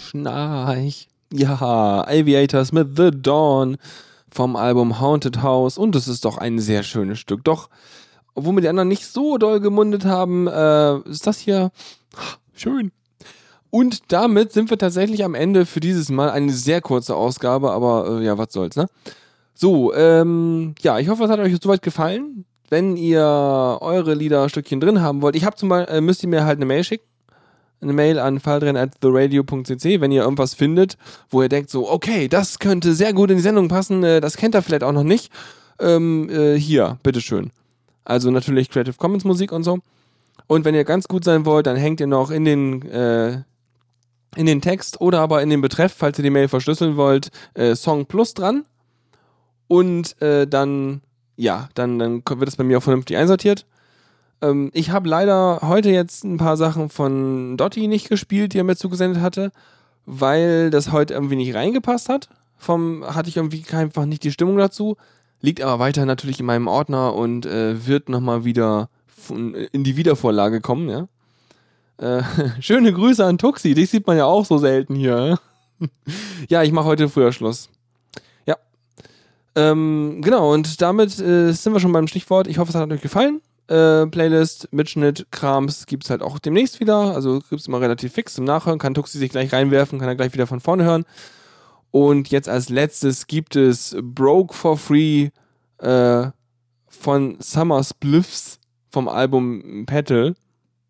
Schnarch. 0.06 1.08
Ja, 1.32 2.06
Aviators 2.06 2.72
mit 2.72 2.96
The 2.96 3.10
Dawn 3.10 3.76
vom 4.30 4.54
Album 4.54 5.00
Haunted 5.00 5.42
House. 5.42 5.78
Und 5.78 5.96
es 5.96 6.06
ist 6.06 6.24
doch 6.24 6.38
ein 6.38 6.58
sehr 6.58 6.82
schönes 6.82 7.18
Stück. 7.18 7.42
Doch, 7.44 7.68
obwohl 8.34 8.52
mir 8.52 8.60
die 8.60 8.68
anderen 8.68 8.88
nicht 8.88 9.06
so 9.06 9.36
doll 9.36 9.60
gemundet 9.60 10.04
haben, 10.04 10.46
äh, 10.46 10.98
ist 11.08 11.26
das 11.26 11.40
hier 11.40 11.70
schön. 12.54 12.92
Und 13.70 14.12
damit 14.12 14.52
sind 14.52 14.70
wir 14.70 14.78
tatsächlich 14.78 15.24
am 15.24 15.34
Ende 15.34 15.66
für 15.66 15.80
dieses 15.80 16.08
Mal. 16.08 16.30
Eine 16.30 16.52
sehr 16.52 16.80
kurze 16.80 17.16
Ausgabe, 17.16 17.72
aber 17.72 18.20
äh, 18.20 18.24
ja, 18.24 18.38
was 18.38 18.52
soll's, 18.52 18.76
ne? 18.76 18.86
So, 19.54 19.92
ähm, 19.94 20.74
ja, 20.80 20.98
ich 20.98 21.08
hoffe, 21.08 21.24
es 21.24 21.30
hat 21.30 21.40
euch 21.40 21.56
soweit 21.60 21.82
gefallen. 21.82 22.44
Wenn 22.68 22.96
ihr 22.96 23.78
eure 23.80 24.14
Liederstückchen 24.14 24.80
drin 24.80 25.00
haben 25.00 25.22
wollt, 25.22 25.34
ich 25.34 25.44
habe 25.44 25.56
zum 25.56 25.68
Beispiel, 25.68 25.96
äh, 25.96 26.00
müsst 26.00 26.22
ihr 26.22 26.28
mir 26.28 26.44
halt 26.44 26.58
eine 26.58 26.66
Mail 26.66 26.84
schicken 26.84 27.06
eine 27.80 27.92
Mail 27.92 28.18
an 28.18 28.40
faldren 28.40 28.76
at 28.76 29.00
theradio.cc, 29.00 30.00
wenn 30.00 30.12
ihr 30.12 30.22
irgendwas 30.22 30.54
findet, 30.54 30.96
wo 31.30 31.42
ihr 31.42 31.48
denkt 31.48 31.70
so, 31.70 31.90
okay, 31.90 32.28
das 32.28 32.58
könnte 32.58 32.94
sehr 32.94 33.12
gut 33.12 33.30
in 33.30 33.36
die 33.36 33.42
Sendung 33.42 33.68
passen, 33.68 34.02
äh, 34.02 34.20
das 34.20 34.36
kennt 34.36 34.54
ihr 34.54 34.62
vielleicht 34.62 34.84
auch 34.84 34.92
noch 34.92 35.04
nicht. 35.04 35.30
ähm, 35.78 36.28
äh, 36.30 36.58
hier, 36.58 36.98
bitteschön. 37.02 37.50
Also 38.04 38.30
natürlich 38.30 38.70
Creative 38.70 38.96
Commons 38.96 39.24
Musik 39.24 39.52
und 39.52 39.64
so. 39.64 39.78
Und 40.46 40.64
wenn 40.64 40.74
ihr 40.74 40.84
ganz 40.84 41.08
gut 41.08 41.24
sein 41.24 41.44
wollt, 41.44 41.66
dann 41.66 41.76
hängt 41.76 42.00
ihr 42.00 42.06
noch 42.06 42.30
in 42.30 42.44
den, 42.44 42.82
äh, 42.90 43.42
in 44.36 44.46
den 44.46 44.60
Text 44.60 45.00
oder 45.00 45.20
aber 45.20 45.42
in 45.42 45.50
den 45.50 45.60
Betreff, 45.60 45.92
falls 45.96 46.18
ihr 46.18 46.22
die 46.22 46.30
Mail 46.30 46.48
verschlüsseln 46.48 46.96
wollt, 46.96 47.30
äh, 47.54 47.74
Song 47.74 48.06
Plus 48.06 48.34
dran. 48.34 48.64
Und 49.68 50.20
äh, 50.22 50.46
dann, 50.46 51.02
ja, 51.36 51.68
dann, 51.74 51.98
dann 51.98 52.22
wird 52.24 52.48
es 52.48 52.56
bei 52.56 52.64
mir 52.64 52.78
auch 52.78 52.82
vernünftig 52.82 53.16
einsortiert. 53.16 53.66
Ähm, 54.42 54.70
ich 54.74 54.90
habe 54.90 55.08
leider 55.08 55.60
heute 55.62 55.90
jetzt 55.90 56.24
ein 56.24 56.36
paar 56.36 56.56
Sachen 56.56 56.88
von 56.88 57.56
Dotti 57.56 57.88
nicht 57.88 58.08
gespielt, 58.08 58.52
die 58.52 58.58
er 58.58 58.64
mir 58.64 58.76
zugesendet 58.76 59.22
hatte, 59.22 59.52
weil 60.04 60.70
das 60.70 60.92
heute 60.92 61.14
irgendwie 61.14 61.36
nicht 61.36 61.54
reingepasst 61.54 62.08
hat. 62.08 62.28
Vom 62.58 63.04
hatte 63.06 63.28
ich 63.28 63.36
irgendwie 63.36 63.64
einfach 63.72 64.06
nicht 64.06 64.24
die 64.24 64.32
Stimmung 64.32 64.56
dazu. 64.56 64.96
Liegt 65.40 65.60
aber 65.60 65.78
weiter 65.78 66.06
natürlich 66.06 66.40
in 66.40 66.46
meinem 66.46 66.66
Ordner 66.68 67.14
und 67.14 67.44
äh, 67.46 67.86
wird 67.86 68.08
nochmal 68.08 68.44
wieder 68.44 68.88
von- 69.06 69.54
in 69.54 69.84
die 69.84 69.96
Wiedervorlage 69.96 70.60
kommen, 70.60 70.88
ja. 70.88 71.08
Äh, 71.98 72.22
schöne 72.60 72.92
Grüße 72.92 73.24
an 73.24 73.38
Tuxi, 73.38 73.74
dich 73.74 73.90
sieht 73.90 74.06
man 74.06 74.16
ja 74.16 74.24
auch 74.26 74.44
so 74.44 74.58
selten 74.58 74.94
hier. 74.94 75.38
ja, 76.48 76.62
ich 76.62 76.72
mache 76.72 76.86
heute 76.86 77.08
früher 77.08 77.32
Schluss. 77.32 77.68
Ja. 78.46 78.56
Ähm, 79.54 80.20
genau, 80.22 80.52
und 80.52 80.80
damit 80.80 81.18
äh, 81.20 81.52
sind 81.52 81.72
wir 81.72 81.80
schon 81.80 81.92
beim 81.92 82.06
Stichwort. 82.08 82.46
Ich 82.46 82.58
hoffe, 82.58 82.70
es 82.70 82.74
hat 82.74 82.90
euch 82.90 83.02
gefallen. 83.02 83.40
Äh, 83.68 84.06
Playlist, 84.06 84.68
Mitschnitt, 84.72 85.26
Krams 85.30 85.86
gibt's 85.86 86.10
halt 86.10 86.22
auch 86.22 86.38
demnächst 86.38 86.80
wieder. 86.80 87.14
Also 87.14 87.40
gibt's 87.51 87.66
immer 87.66 87.80
relativ 87.80 88.12
fix 88.12 88.34
zum 88.34 88.44
Nachhören. 88.44 88.78
Kann 88.78 88.94
Tuxi 88.94 89.18
sich 89.18 89.30
gleich 89.30 89.52
reinwerfen, 89.52 89.98
kann 89.98 90.09
er 90.09 90.14
gleich 90.14 90.32
wieder 90.32 90.47
von 90.47 90.60
vorne 90.60 90.84
hören. 90.84 91.05
Und 91.90 92.28
jetzt 92.28 92.48
als 92.48 92.68
letztes 92.68 93.26
gibt 93.26 93.56
es 93.56 93.97
Broke 94.01 94.55
for 94.55 94.76
Free 94.76 95.30
äh, 95.78 96.26
von 96.88 97.36
Summer 97.40 97.82
Spliffs 97.82 98.59
vom 98.90 99.09
Album 99.09 99.84
Petal. 99.86 100.34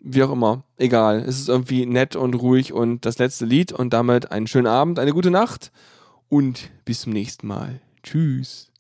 Wie 0.01 0.23
auch 0.23 0.33
immer, 0.33 0.65
egal. 0.77 1.21
Es 1.27 1.41
ist 1.41 1.49
irgendwie 1.49 1.87
nett 1.87 2.15
und 2.15 2.35
ruhig 2.35 2.73
und 2.73 3.05
das 3.05 3.19
letzte 3.19 3.45
Lied 3.45 3.73
und 3.73 3.93
damit 3.93 4.31
einen 4.31 4.47
schönen 4.47 4.69
Abend, 4.69 4.99
eine 4.99 5.13
gute 5.13 5.31
Nacht 5.31 5.73
und 6.29 6.71
bis 6.85 7.01
zum 7.01 7.13
nächsten 7.13 7.47
Mal. 7.47 7.81
Tschüss. 8.03 8.71